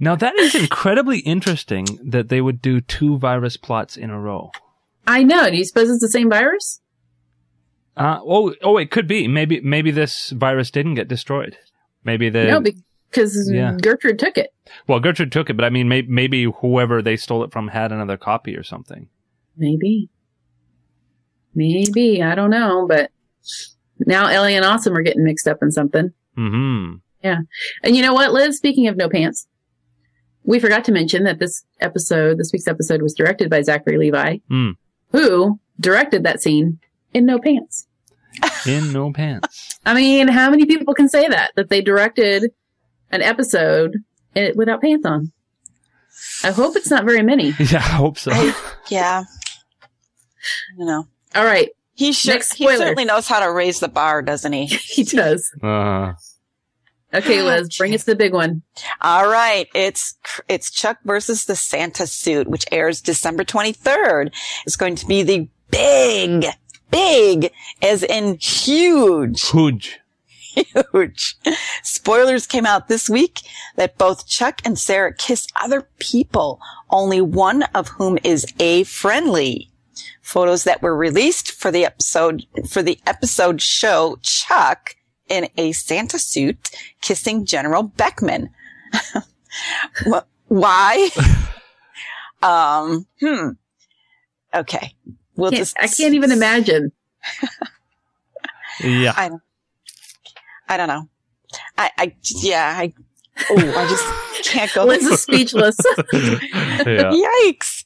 Now 0.00 0.16
that 0.16 0.34
is 0.36 0.56
incredibly 0.56 1.18
interesting 1.20 1.86
that 2.02 2.28
they 2.28 2.40
would 2.40 2.60
do 2.60 2.80
two 2.80 3.18
virus 3.18 3.56
plots 3.56 3.96
in 3.96 4.10
a 4.10 4.18
row. 4.18 4.50
I 5.06 5.22
know. 5.22 5.48
Do 5.48 5.56
you 5.56 5.64
suppose 5.64 5.90
it's 5.90 6.00
the 6.00 6.08
same 6.08 6.28
virus? 6.28 6.80
Uh, 7.96 8.18
oh, 8.22 8.54
oh, 8.62 8.76
it 8.78 8.90
could 8.90 9.06
be. 9.06 9.28
Maybe, 9.28 9.60
maybe 9.60 9.90
this 9.90 10.30
virus 10.30 10.70
didn't 10.70 10.94
get 10.94 11.08
destroyed. 11.08 11.56
Maybe 12.04 12.30
the 12.30 12.44
no, 12.44 12.60
because 12.60 13.50
yeah. 13.52 13.76
Gertrude 13.80 14.18
took 14.18 14.38
it. 14.38 14.52
well, 14.88 14.98
Gertrude 14.98 15.30
took 15.30 15.50
it, 15.50 15.54
but 15.54 15.64
I 15.64 15.70
mean, 15.70 15.88
maybe, 15.88 16.08
maybe 16.08 16.44
whoever 16.44 17.02
they 17.02 17.16
stole 17.16 17.44
it 17.44 17.52
from 17.52 17.68
had 17.68 17.92
another 17.92 18.16
copy 18.16 18.56
or 18.56 18.62
something. 18.62 19.08
Maybe. 19.56 20.08
Maybe. 21.54 22.22
I 22.22 22.34
don't 22.34 22.50
know, 22.50 22.86
but 22.88 23.10
now 24.00 24.26
Ellie 24.26 24.56
and 24.56 24.64
Awesome 24.64 24.96
are 24.96 25.02
getting 25.02 25.24
mixed 25.24 25.46
up 25.46 25.58
in 25.62 25.70
something. 25.70 26.12
Hmm. 26.34 26.94
Yeah, 27.22 27.40
and 27.84 27.94
you 27.94 28.02
know 28.02 28.14
what, 28.14 28.32
Liz? 28.32 28.56
Speaking 28.56 28.88
of 28.88 28.96
no 28.96 29.08
pants, 29.08 29.46
we 30.44 30.58
forgot 30.58 30.84
to 30.86 30.92
mention 30.92 31.22
that 31.24 31.38
this 31.38 31.62
episode, 31.80 32.38
this 32.38 32.50
week's 32.52 32.66
episode 32.66 33.00
was 33.02 33.14
directed 33.14 33.48
by 33.50 33.62
Zachary 33.62 33.98
Levi, 33.98 34.38
Hmm. 34.48 34.70
who 35.10 35.60
directed 35.78 36.24
that 36.24 36.42
scene 36.42 36.80
in 37.12 37.26
no 37.26 37.38
pants. 37.38 37.86
In 38.66 38.92
no 38.92 39.12
pants. 39.12 39.78
I 39.86 39.94
mean, 39.94 40.28
how 40.28 40.50
many 40.50 40.66
people 40.66 40.94
can 40.94 41.08
say 41.08 41.28
that? 41.28 41.52
That 41.56 41.68
they 41.68 41.80
directed 41.80 42.50
an 43.10 43.22
episode 43.22 43.98
without 44.54 44.80
pants 44.80 45.04
on? 45.06 45.32
I 46.44 46.50
hope 46.50 46.76
it's 46.76 46.90
not 46.90 47.04
very 47.04 47.22
many. 47.22 47.50
yeah, 47.58 47.78
I 47.78 47.96
hope 47.96 48.18
so. 48.18 48.32
Yeah. 48.88 49.24
You 50.76 50.84
know. 50.86 51.06
All 51.34 51.44
right. 51.44 51.70
He 51.94 52.12
sure, 52.12 52.34
Next 52.34 52.54
he 52.54 52.66
certainly 52.76 53.04
knows 53.04 53.28
how 53.28 53.40
to 53.40 53.52
raise 53.52 53.80
the 53.80 53.88
bar, 53.88 54.22
doesn't 54.22 54.52
he? 54.52 54.66
He 54.66 55.04
does. 55.04 55.50
Uh, 55.62 56.14
Okay, 57.14 57.42
Liz, 57.42 57.76
bring 57.76 57.94
us 57.94 58.04
the 58.04 58.16
big 58.16 58.32
one. 58.32 58.62
All 59.02 59.28
right, 59.28 59.68
it's 59.74 60.16
it's 60.48 60.70
Chuck 60.70 60.98
versus 61.04 61.44
the 61.44 61.54
Santa 61.54 62.06
suit, 62.06 62.48
which 62.48 62.64
airs 62.72 63.02
December 63.02 63.44
23rd. 63.44 64.32
It's 64.64 64.76
going 64.76 64.94
to 64.96 65.06
be 65.06 65.22
the 65.22 65.48
big, 65.70 66.46
big, 66.92 67.50
as 67.82 68.04
in 68.04 68.38
huge, 68.38 69.48
huge. 69.50 69.98
huge. 70.54 71.36
Spoilers 71.82 72.46
came 72.46 72.66
out 72.66 72.86
this 72.86 73.10
week 73.10 73.40
that 73.76 73.98
both 73.98 74.28
Chuck 74.28 74.60
and 74.64 74.78
Sarah 74.78 75.12
kiss 75.12 75.48
other 75.60 75.88
people, 75.98 76.60
only 76.90 77.20
one 77.20 77.64
of 77.74 77.88
whom 77.88 78.18
is 78.22 78.46
A 78.60 78.84
friendly. 78.84 79.70
Photos 80.20 80.64
that 80.64 80.82
were 80.82 80.96
released 80.96 81.50
for 81.50 81.70
the 81.70 81.84
episode, 81.84 82.46
for 82.68 82.82
the 82.82 83.00
episode 83.06 83.60
show 83.60 84.18
Chuck 84.22 84.96
in 85.28 85.48
a 85.56 85.72
Santa 85.72 86.18
suit 86.18 86.70
kissing 87.00 87.44
General 87.44 87.82
Beckman. 87.82 88.50
Why? 90.48 91.10
um, 92.42 93.06
hmm. 93.20 93.48
Okay. 94.54 94.94
We'll 95.36 95.50
Can't- 95.50 95.60
just, 95.60 95.76
I 95.78 95.88
can't 95.88 96.14
even 96.14 96.32
imagine. 96.32 96.92
Yeah. 98.80 99.14
I 99.16 99.28
don't, 99.28 99.42
I 100.68 100.76
don't 100.76 100.88
know. 100.88 101.08
I, 101.76 101.90
I, 101.98 102.14
yeah, 102.42 102.74
I, 102.78 102.92
oh, 103.50 103.74
I 103.76 103.86
just 103.88 104.50
can't 104.50 104.72
go. 104.74 104.84
Liz 104.86 105.04
is 105.06 105.22
speechless. 105.22 105.76
yeah. 106.12 107.12
Yikes. 107.12 107.84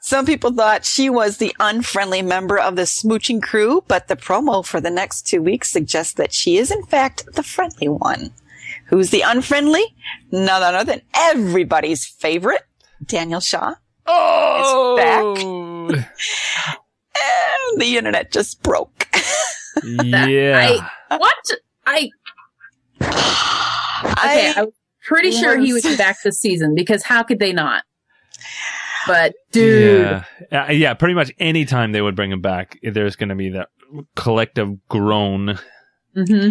Some 0.00 0.24
people 0.26 0.52
thought 0.52 0.84
she 0.84 1.10
was 1.10 1.38
the 1.38 1.54
unfriendly 1.58 2.22
member 2.22 2.58
of 2.58 2.76
the 2.76 2.82
smooching 2.82 3.42
crew, 3.42 3.82
but 3.88 4.06
the 4.08 4.14
promo 4.16 4.64
for 4.64 4.80
the 4.80 4.90
next 4.90 5.22
two 5.26 5.42
weeks 5.42 5.70
suggests 5.70 6.12
that 6.14 6.32
she 6.32 6.58
is 6.58 6.70
in 6.70 6.84
fact 6.84 7.24
the 7.32 7.42
friendly 7.42 7.88
one. 7.88 8.32
Who's 8.86 9.10
the 9.10 9.22
unfriendly? 9.22 9.96
None 10.30 10.62
other 10.62 10.84
than 10.84 11.02
everybody's 11.14 12.06
favorite, 12.06 12.62
Daniel 13.04 13.40
Shaw. 13.40 13.74
Oh, 14.06 15.90
And 17.72 17.80
the 17.80 17.96
internet 17.96 18.32
just 18.32 18.62
broke. 18.62 19.08
yeah. 19.84 20.88
what? 21.08 21.50
I 21.86 22.10
okay. 23.00 24.52
I, 24.56 24.64
was 24.64 24.74
pretty 25.06 25.30
sure 25.30 25.58
he 25.58 25.72
would 25.72 25.82
be 25.82 25.96
back 25.96 26.22
this 26.22 26.38
season 26.38 26.74
because 26.74 27.02
how 27.02 27.22
could 27.22 27.38
they 27.38 27.52
not? 27.52 27.84
But 29.06 29.34
dude, 29.52 30.24
Yeah. 30.50 30.64
Uh, 30.68 30.72
yeah, 30.72 30.94
pretty 30.94 31.14
much 31.14 31.32
any 31.38 31.64
time 31.64 31.92
they 31.92 32.02
would 32.02 32.16
bring 32.16 32.32
him 32.32 32.40
back, 32.40 32.78
there's 32.82 33.16
going 33.16 33.28
to 33.28 33.36
be 33.36 33.50
that 33.50 33.68
collective 34.16 34.86
groan. 34.88 35.58
hmm 36.14 36.48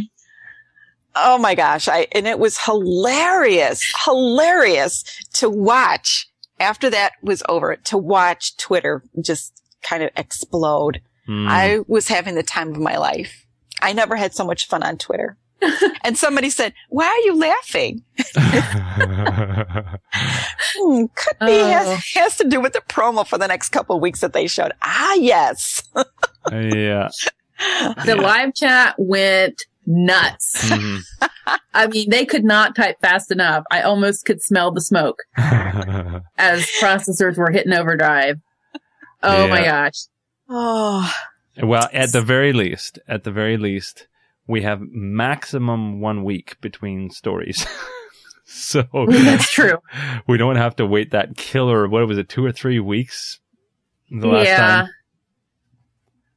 Oh 1.18 1.38
my 1.38 1.56
gosh. 1.56 1.88
I, 1.88 2.08
and 2.12 2.28
it 2.28 2.40
was 2.40 2.58
hilarious, 2.60 3.82
hilarious 4.04 5.04
to 5.36 5.50
watch 5.50 6.28
after 6.60 6.90
that 6.90 7.14
was 7.22 7.42
over, 7.48 7.76
to 7.76 7.98
watch 7.98 8.58
Twitter 8.58 9.04
just 9.22 9.62
kind 9.88 10.04
of 10.04 10.10
explode. 10.18 11.02
Hmm. 11.28 11.48
I 11.48 11.80
was 11.88 12.08
having 12.08 12.36
the 12.36 12.44
time 12.44 12.70
of 12.70 12.78
my 12.78 12.98
life. 12.98 13.46
I 13.82 13.94
never 13.94 14.16
had 14.16 14.34
so 14.34 14.46
much 14.46 14.68
fun 14.68 14.84
on 14.84 14.98
Twitter. 14.98 15.38
and 16.04 16.18
somebody 16.18 16.50
said, 16.50 16.74
why 16.90 17.06
are 17.06 17.26
you 17.26 17.38
laughing? 17.40 18.04
Hmm, 20.78 21.06
could 21.16 21.40
be 21.40 21.46
Oh. 21.52 21.68
has, 21.72 22.06
has 22.16 22.38
to 22.38 22.48
do 22.48 22.60
with 22.60 22.74
the 22.74 22.82
promo 22.82 23.26
for 23.26 23.38
the 23.38 23.48
next 23.48 23.70
couple 23.70 23.96
of 23.96 24.02
weeks 24.02 24.22
that 24.22 24.34
they 24.34 24.48
showed. 24.48 24.72
Ah, 24.82 25.14
yes. 25.16 25.84
yeah. 26.52 27.10
the 28.06 28.16
live 28.22 28.54
chat 28.54 28.96
went 28.98 29.64
nuts. 29.86 30.70
Mhm. 30.70 31.02
I 31.74 31.88
mean, 31.88 32.10
they 32.10 32.26
could 32.26 32.44
not 32.44 32.76
type 32.76 32.98
fast 33.02 33.32
enough. 33.32 33.64
I 33.72 33.82
almost 33.82 34.26
could 34.26 34.42
smell 34.42 34.72
the 34.72 34.82
smoke 34.82 35.20
as 35.38 36.66
processors 36.82 37.38
were 37.38 37.52
hitting 37.52 37.74
overdrive. 37.74 38.40
Oh 39.26 39.48
my 39.48 39.64
gosh. 39.64 39.94
Oh, 40.50 41.12
well, 41.64 41.90
at 41.94 42.12
the 42.12 42.22
very 42.22 42.54
least, 42.54 43.00
at 43.08 43.24
the 43.24 43.32
very 43.32 43.58
least, 43.58 44.08
we 44.48 44.62
have 44.64 44.80
maximum 44.82 46.00
one 46.02 46.24
week 46.24 46.60
between 46.62 47.10
stories. 47.10 47.66
so 48.46 48.84
That's 49.10 49.52
true. 49.52 49.80
we 50.28 50.38
don't 50.38 50.58
have 50.58 50.76
to 50.78 50.86
wait 50.86 51.12
that 51.12 51.36
killer, 51.38 51.88
what 51.88 52.08
was 52.08 52.18
it, 52.18 52.30
two 52.30 52.46
or 52.46 52.52
three 52.52 52.80
weeks? 52.80 53.40
The 54.12 54.28
last 54.28 54.46
time? 54.46 54.46
yeah. 54.46 54.68
time? 54.82 54.90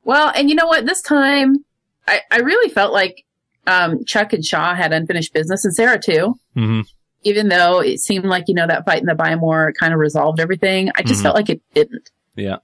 Well, 0.04 0.32
and 0.34 0.48
you 0.48 0.54
know 0.56 0.66
what? 0.66 0.86
This 0.86 1.02
time, 1.02 1.64
I, 2.06 2.20
I 2.30 2.38
really 2.38 2.70
felt 2.70 2.92
like 2.94 3.24
um, 3.66 4.04
Chuck 4.06 4.32
and 4.32 4.44
Shaw 4.44 4.74
had 4.74 4.92
unfinished 4.92 5.34
business, 5.34 5.64
and 5.64 5.74
Sarah 5.74 6.00
too. 6.00 6.38
hmm 6.54 6.80
Even 7.24 7.48
though 7.48 7.80
it 7.80 8.00
seemed 8.00 8.24
like 8.24 8.44
you 8.48 8.54
know 8.54 8.66
that 8.66 8.86
fight 8.86 9.00
in 9.00 9.06
the 9.06 9.14
Buy 9.14 9.34
More 9.34 9.74
kind 9.78 9.92
of 9.92 9.98
resolved 10.00 10.40
everything, 10.40 10.90
I 10.96 11.02
just 11.02 11.20
Mhm. 11.20 11.24
felt 11.24 11.34
like 11.34 11.50
it 11.50 11.60
didn't. 11.74 12.08
Yeah. 12.36 12.56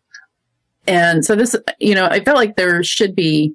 And 0.87 1.25
so 1.25 1.35
this, 1.35 1.57
you 1.79 1.95
know, 1.95 2.07
I 2.07 2.21
felt 2.21 2.37
like 2.37 2.57
there 2.57 2.83
should 2.83 3.15
be 3.15 3.55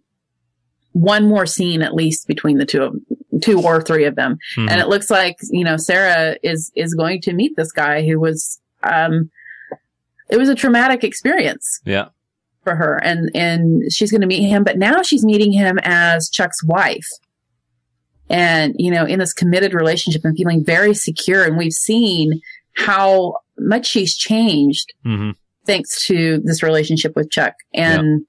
one 0.94 1.28
more 1.28 1.46
scene 1.46 1.82
at 1.82 1.94
least 1.94 2.28
between 2.28 2.58
the 2.58 2.66
two 2.66 2.84
of 2.84 2.96
two 3.42 3.62
or 3.62 3.82
three 3.82 4.06
of 4.06 4.16
them. 4.16 4.38
Mhm. 4.58 4.70
And 4.70 4.82
it 4.82 4.88
looks 4.88 5.10
like, 5.10 5.38
you 5.50 5.64
know, 5.64 5.78
Sarah 5.78 6.38
is 6.44 6.72
is 6.76 6.94
going 6.94 7.22
to 7.22 7.34
meet 7.34 7.56
this 7.56 7.72
guy 7.72 8.06
who 8.06 8.20
was 8.20 8.60
um 8.84 9.30
it 10.30 10.38
was 10.38 10.50
a 10.50 10.56
traumatic 10.56 11.04
experience 11.04 11.80
yeah. 11.86 12.10
for 12.64 12.76
her 12.76 13.00
and 13.04 13.32
and 13.34 13.92
she's 13.92 14.12
going 14.12 14.22
to 14.22 14.28
meet 14.28 14.48
him, 14.48 14.64
but 14.64 14.78
now 14.78 15.02
she's 15.02 15.24
meeting 15.24 15.52
him 15.52 15.80
as 15.84 16.30
Chuck's 16.30 16.64
wife. 16.64 17.08
And, 18.32 18.76
you 18.78 18.92
know, 18.92 19.06
in 19.06 19.18
this 19.18 19.34
committed 19.34 19.74
relationship 19.74 20.22
and 20.24 20.38
feeling 20.38 20.64
very 20.64 20.94
secure 20.94 21.44
and 21.44 21.58
we've 21.58 21.74
seen 21.74 22.42
how 22.74 23.38
much 23.58 23.88
she's 23.88 24.16
changed 24.16 24.94
hmm 25.04 25.32
thanks 25.70 26.06
to 26.08 26.40
this 26.44 26.64
relationship 26.64 27.16
with 27.16 27.30
Chuck. 27.30 27.54
And 27.74 28.26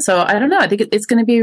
so 0.00 0.20
I 0.20 0.38
don't 0.38 0.48
know. 0.48 0.58
I 0.58 0.66
think 0.68 0.82
it's 0.92 1.06
going 1.06 1.18
to 1.18 1.26
be 1.26 1.42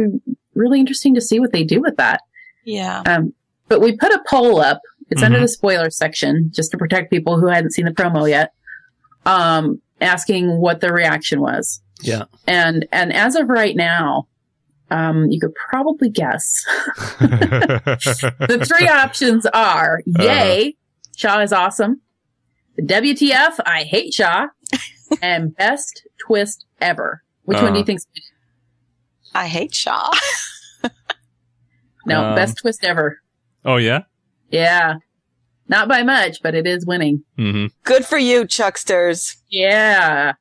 really 0.55 0.79
interesting 0.79 1.13
to 1.15 1.21
see 1.21 1.39
what 1.39 1.51
they 1.51 1.63
do 1.63 1.79
with 1.81 1.97
that. 1.97 2.21
Yeah. 2.65 3.01
Um, 3.05 3.33
but 3.67 3.79
we 3.79 3.95
put 3.95 4.11
a 4.11 4.21
poll 4.27 4.59
up. 4.59 4.81
It's 5.09 5.21
Mhm. 5.21 5.25
under 5.25 5.39
the 5.39 5.47
spoiler 5.47 5.89
section 5.89 6.49
just 6.53 6.71
to 6.71 6.77
protect 6.77 7.11
people 7.11 7.39
who 7.39 7.47
hadn't 7.47 7.71
seen 7.71 7.85
the 7.85 7.91
promo 7.91 8.27
yet. 8.29 8.53
Um, 9.25 9.81
asking 10.01 10.57
what 10.59 10.81
the 10.81 10.91
reaction 10.91 11.39
was. 11.41 11.81
Yeah. 12.01 12.23
And, 12.47 12.85
and 12.91 13.13
as 13.13 13.35
of 13.35 13.47
right 13.49 13.75
now, 13.75 14.27
um, 14.91 15.29
you 15.31 15.39
could 15.39 15.53
probably 15.69 16.09
guess. 16.09 16.63
the 17.19 18.65
three 18.67 18.87
options 19.03 19.45
are 19.47 20.01
yay, 20.05 20.75
Shaw 21.15 21.39
is 21.41 21.53
awesome. 21.53 22.01
The 22.75 22.83
WTF, 22.83 23.59
I 23.65 23.83
hate 23.83 24.13
Shaw. 24.13 24.47
And 25.21 25.55
best 25.55 26.07
twist 26.25 26.65
ever. 26.81 27.23
Which 27.45 27.61
one 27.61 27.73
do 27.73 27.79
you 27.79 27.85
think's 27.85 28.05
I 29.35 29.47
hate 29.47 29.73
Shaw. 29.73 30.11
no, 32.05 32.23
Um, 32.23 32.35
best 32.35 32.57
twist 32.57 32.83
ever. 32.83 33.19
oh 33.65 33.77
yeah. 33.77 34.03
Yeah. 34.49 34.95
Not 35.67 35.87
by 35.87 36.03
much, 36.03 36.41
but 36.43 36.53
it 36.55 36.67
is 36.67 36.85
winning. 36.85 37.23
hmm 37.37 37.67
Good 37.83 38.05
for 38.05 38.17
you, 38.17 38.45
Chucksters. 38.45 39.37
Yeah. 39.49 40.33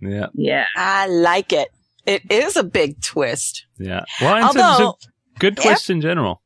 Yeah. 0.00 0.26
Yeah. 0.34 0.66
I 0.76 1.06
like 1.06 1.52
it. 1.52 1.68
It 2.06 2.22
is 2.30 2.56
a 2.56 2.64
big 2.64 3.00
twist. 3.02 3.66
Yeah. 3.78 4.04
Well, 4.20 4.36
and 4.36 4.52
so 4.52 4.60
Although, 4.62 4.90
it's 4.94 5.06
a 5.06 5.38
good 5.38 5.56
twist 5.58 5.90
in 5.90 6.00
general. 6.00 6.40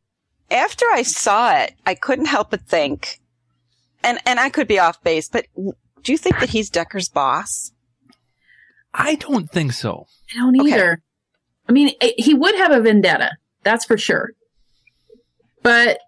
after 0.51 0.85
I 0.93 1.03
saw 1.03 1.57
it, 1.57 1.75
I 1.87 1.95
couldn't 1.95 2.27
help 2.27 2.51
but 2.51 2.63
think, 2.67 3.21
and, 4.03 4.19
and 4.27 4.39
I 4.41 4.51
could 4.51 4.67
be 4.69 4.79
off 4.81 5.03
base, 5.03 5.29
but 5.29 5.47
do 6.03 6.13
you 6.13 6.19
think 6.19 6.41
that 6.41 6.51
he's 6.51 6.69
Decker's 6.69 7.09
boss? 7.09 7.71
I 8.95 9.17
don't 9.17 9.51
think 9.51 9.73
so. 9.73 10.07
I 10.33 10.39
don't 10.39 10.61
Okay. 10.61 10.73
either. 10.73 11.03
I 11.69 11.73
mean, 11.73 11.91
he 12.17 12.33
would 12.35 12.55
have 12.55 12.71
a 12.73 12.81
vendetta. 12.81 13.33
That's 13.65 13.85
for 13.85 13.99
sure. 13.99 14.33
But 15.63 15.99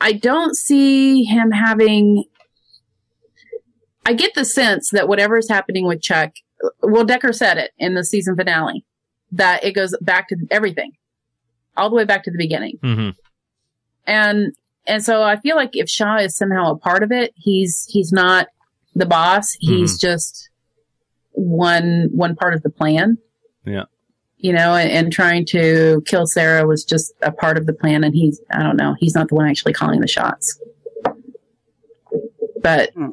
I 0.00 0.12
don't 0.12 0.56
see 0.56 1.22
him 1.24 1.50
having. 1.52 2.24
I 4.04 4.14
get 4.14 4.34
the 4.34 4.44
sense 4.44 4.90
that 4.90 5.06
whatever 5.06 5.36
is 5.36 5.48
happening 5.48 5.86
with 5.86 6.02
Chuck, 6.02 6.32
well, 6.82 7.04
Decker 7.04 7.32
said 7.32 7.58
it 7.58 7.70
in 7.78 7.94
the 7.94 8.04
season 8.04 8.34
finale, 8.36 8.84
that 9.30 9.62
it 9.62 9.72
goes 9.72 9.96
back 10.00 10.28
to 10.28 10.36
everything, 10.50 10.92
all 11.76 11.88
the 11.88 11.94
way 11.94 12.04
back 12.04 12.24
to 12.24 12.30
the 12.30 12.38
beginning. 12.38 12.78
hmm 12.82 13.10
and 14.04 14.52
and 14.84 15.04
so 15.04 15.22
I 15.22 15.36
feel 15.36 15.54
like 15.54 15.70
if 15.74 15.88
Shaw 15.88 16.16
is 16.16 16.36
somehow 16.36 16.72
a 16.72 16.76
part 16.76 17.04
of 17.04 17.12
it, 17.12 17.32
he's 17.36 17.86
he's 17.88 18.10
not 18.10 18.48
the 18.96 19.06
boss. 19.06 19.52
He's 19.60 19.96
just 19.96 20.48
one 21.32 22.08
one 22.12 22.34
part 22.36 22.54
of 22.54 22.62
the 22.62 22.70
plan. 22.70 23.18
Yeah. 23.64 23.84
You 24.38 24.52
know, 24.52 24.74
and, 24.74 24.90
and 24.90 25.12
trying 25.12 25.46
to 25.46 26.02
kill 26.06 26.26
Sarah 26.26 26.66
was 26.66 26.84
just 26.84 27.12
a 27.22 27.30
part 27.30 27.56
of 27.56 27.66
the 27.66 27.72
plan, 27.72 28.02
and 28.04 28.14
he's 28.14 28.40
I 28.50 28.62
don't 28.62 28.76
know, 28.76 28.94
he's 28.98 29.14
not 29.14 29.28
the 29.28 29.34
one 29.36 29.48
actually 29.48 29.72
calling 29.72 30.00
the 30.00 30.08
shots. 30.08 30.58
But 32.62 32.92
Hmm. 32.94 33.10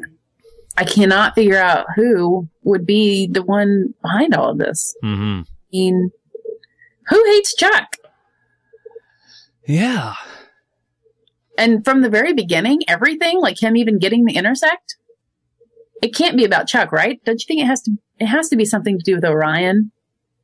I 0.77 0.85
cannot 0.85 1.35
figure 1.35 1.57
out 1.57 1.87
who 1.95 2.47
would 2.63 2.85
be 2.85 3.27
the 3.27 3.43
one 3.43 3.93
behind 4.01 4.33
all 4.33 4.49
of 4.51 4.57
this. 4.59 4.95
hmm 5.01 5.41
I 5.41 5.45
mean, 5.71 6.11
who 7.07 7.25
hates 7.25 7.53
Chuck? 7.55 7.95
Yeah. 9.67 10.15
And 11.57 11.83
from 11.83 12.01
the 12.01 12.09
very 12.09 12.33
beginning, 12.33 12.81
everything, 12.87 13.39
like 13.39 13.61
him 13.61 13.75
even 13.75 13.99
getting 13.99 14.25
the 14.25 14.35
intersect, 14.35 14.95
it 16.01 16.15
can't 16.15 16.37
be 16.37 16.45
about 16.45 16.67
Chuck, 16.67 16.91
right? 16.91 17.23
Don't 17.25 17.41
you 17.41 17.45
think 17.47 17.61
it 17.61 17.65
has 17.67 17.81
to? 17.83 17.91
It 18.19 18.25
has 18.27 18.49
to 18.49 18.55
be 18.55 18.65
something 18.65 18.97
to 18.97 19.03
do 19.03 19.15
with 19.15 19.25
Orion 19.25 19.91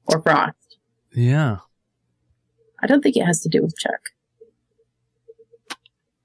or 0.08 0.22
Frost. 0.22 0.78
Yeah. 1.14 1.58
I 2.82 2.88
don't 2.88 3.02
think 3.02 3.18
it 3.18 3.26
has 3.26 3.42
to 3.42 3.50
do 3.50 3.62
with 3.62 3.76
Chuck. 3.78 4.00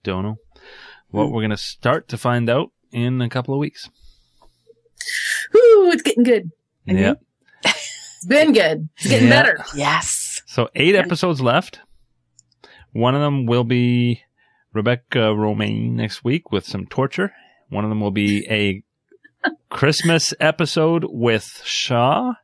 Don't 0.03 0.23
know. 0.25 0.37
What 1.11 1.31
we're 1.33 1.43
gonna 1.43 1.57
start 1.57 2.09
to 2.09 2.19
find 2.19 2.49
out 2.49 2.71
in 2.93 3.21
a 3.21 3.29
couple 3.29 3.55
of 3.55 3.61
weeks. 3.61 3.89
Ooh, 5.55 5.91
it's 5.93 6.03
getting 6.03 6.23
good. 6.25 6.51
Yeah. 6.85 7.15
It's 7.65 8.27
been 8.27 8.53
good. 8.53 8.89
It's 8.99 9.09
getting 9.09 9.29
Yeah. 9.29 9.43
better. 9.43 9.65
Yes. 9.75 10.43
So 10.47 10.69
eight 10.75 10.95
episodes 10.95 11.41
left. 11.41 11.81
One 12.93 13.15
of 13.15 13.21
them 13.21 13.47
will 13.47 13.65
be 13.65 14.23
Rebecca 14.73 15.19
Romijn 15.35 15.93
next 15.93 16.23
week 16.25 16.53
with 16.53 16.67
some 16.67 16.87
torture. 16.87 17.33
One 17.71 17.85
of 17.85 17.91
them 17.91 18.01
will 18.01 18.11
be 18.11 18.47
a 18.49 18.83
Christmas 19.71 20.35
episode 20.41 21.07
with 21.09 21.61
Shaw, 21.65 22.35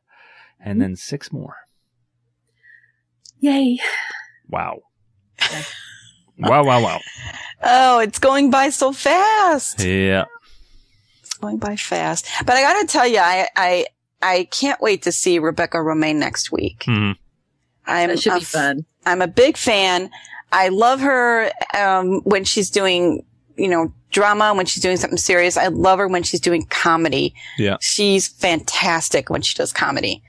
and 0.59 0.81
then 0.81 0.95
six 0.95 1.31
more. 1.31 1.55
Yay! 3.39 3.79
Wow. 4.49 4.79
wow, 6.39 6.63
wow, 6.63 6.81
wow. 6.81 6.99
Oh, 7.63 7.99
it's 7.99 8.19
going 8.19 8.49
by 8.49 8.69
so 8.69 8.91
fast. 8.91 9.83
Yeah. 9.83 10.25
It's 11.21 11.35
going 11.35 11.57
by 11.57 11.75
fast. 11.75 12.27
But 12.45 12.55
I 12.55 12.61
gotta 12.61 12.87
tell 12.87 13.07
you, 13.07 13.19
I, 13.19 13.47
I, 13.55 13.85
I 14.21 14.47
can't 14.51 14.81
wait 14.81 15.03
to 15.03 15.11
see 15.11 15.39
Rebecca 15.39 15.77
Romijn 15.77 16.15
next 16.15 16.51
week. 16.51 16.83
hmm 16.85 17.11
I'm 17.85 18.09
That 18.09 18.19
should 18.19 18.33
a 18.33 18.39
be 18.39 18.43
fun. 18.43 18.85
I'm 19.05 19.21
a 19.21 19.27
big 19.27 19.55
fan. 19.55 20.09
I 20.51 20.69
love 20.69 20.99
her 20.99 21.51
um, 21.77 22.21
when 22.23 22.43
she's 22.43 22.69
doing, 22.69 23.25
you 23.55 23.67
know, 23.67 23.93
drama, 24.17 24.53
when 24.55 24.65
she's 24.65 24.81
doing 24.81 24.97
something 24.97 25.17
serious. 25.17 25.57
I 25.57 25.67
love 25.67 25.99
her 25.99 26.07
when 26.07 26.23
she's 26.23 26.39
doing 26.39 26.65
comedy. 26.65 27.33
Yeah. 27.57 27.77
She's 27.81 28.27
fantastic 28.27 29.29
when 29.29 29.41
she 29.43 29.55
does 29.55 29.71
comedy. 29.71 30.23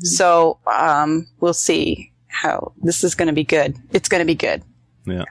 So 0.00 0.58
um, 0.66 1.26
we'll 1.40 1.52
see 1.54 2.10
how 2.28 2.72
this 2.82 3.04
is 3.04 3.14
going 3.14 3.28
to 3.28 3.34
be 3.34 3.44
good. 3.44 3.76
It's 3.92 4.08
going 4.08 4.20
to 4.20 4.24
be 4.24 4.34
good. 4.34 4.62
Yeah. 5.06 5.24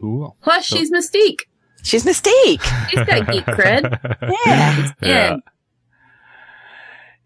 Cool. 0.00 0.36
Plus, 0.42 0.66
So- 0.66 0.76
she's 0.76 0.90
Mystique. 0.90 1.40
She's 1.84 2.04
Mystique. 2.04 2.62
She's 2.90 3.04
got 3.04 3.26
geek 3.30 3.44
cred. 3.44 3.98
Yeah. 4.46 4.92
Yeah. 5.02 5.32
And 5.32 5.42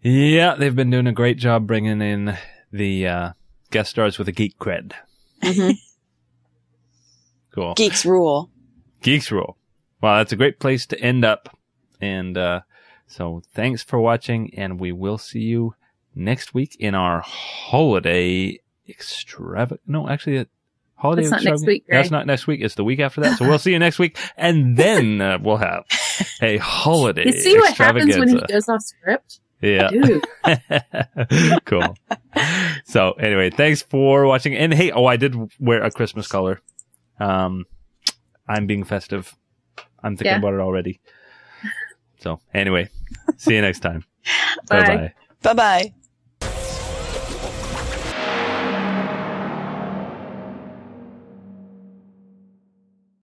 Yeah, 0.03 0.55
they've 0.55 0.75
been 0.75 0.89
doing 0.89 1.05
a 1.07 1.11
great 1.13 1.37
job 1.37 1.65
bringing 1.67 2.01
in 2.01 2.35
the 2.71 3.07
uh, 3.07 3.31
guest 3.71 3.91
stars 3.91 4.17
with 4.17 4.27
a 4.27 4.31
geek 4.31 4.57
cred. 4.59 4.93
Mhm. 5.43 5.75
Cool. 7.53 7.73
Geeks 7.75 8.05
rule. 8.05 8.49
Geeks 9.01 9.31
Rule. 9.31 9.57
Well, 10.01 10.17
that's 10.17 10.31
a 10.31 10.35
great 10.35 10.59
place 10.59 10.85
to 10.87 10.99
end 10.99 11.25
up. 11.25 11.57
And 11.99 12.37
uh, 12.37 12.61
so 13.07 13.41
thanks 13.53 13.83
for 13.83 13.99
watching, 13.99 14.53
and 14.55 14.79
we 14.79 14.91
will 14.91 15.17
see 15.17 15.41
you 15.41 15.75
next 16.13 16.53
week 16.53 16.75
in 16.79 16.95
our 16.95 17.21
holiday 17.21 18.59
extravagant. 18.87 19.81
No, 19.87 20.07
actually, 20.07 20.37
a 20.37 20.47
holiday 20.95 21.23
That's 21.23 21.31
not 21.31 21.51
next 21.51 21.65
week, 21.65 21.85
That's 21.89 22.11
not 22.11 22.27
next 22.27 22.47
week. 22.47 22.61
It's 22.61 22.75
the 22.75 22.83
week 22.83 22.99
after 22.99 23.21
that. 23.21 23.37
So 23.37 23.47
we'll 23.47 23.59
see 23.59 23.71
you 23.71 23.79
next 23.79 23.99
week, 23.99 24.17
and 24.35 24.77
then 24.77 25.21
uh, 25.21 25.39
we'll 25.41 25.57
have 25.57 25.85
a 26.41 26.57
holiday 26.57 27.25
you 27.25 27.31
see 27.31 27.57
what 27.57 27.75
happens 27.75 28.17
when 28.17 28.29
he 28.29 28.41
goes 28.47 28.69
off 28.69 28.81
script? 28.81 29.39
Yeah. 29.61 29.89
Cool. 31.65 31.95
So 32.85 33.11
anyway, 33.13 33.49
thanks 33.49 33.81
for 33.81 34.25
watching. 34.25 34.55
And 34.55 34.73
hey, 34.73 34.91
oh, 34.91 35.05
I 35.05 35.17
did 35.17 35.35
wear 35.59 35.83
a 35.83 35.91
Christmas 35.91 36.27
color. 36.27 36.61
Um, 37.19 37.65
I'm 38.47 38.67
being 38.67 38.83
festive. 38.83 39.35
I'm 40.03 40.15
thinking 40.15 40.31
Yeah. 40.33 40.37
about 40.37 40.53
it 40.53 40.59
already. 40.59 40.99
So 42.19 42.39
anyway, 42.53 42.89
see 43.37 43.55
you 43.55 43.61
next 43.61 43.79
time. 43.79 44.03
Bye. 44.69 44.81
Bye 44.83 44.95
bye. 44.97 45.13
Bye 45.41 45.53
bye. 45.53 45.93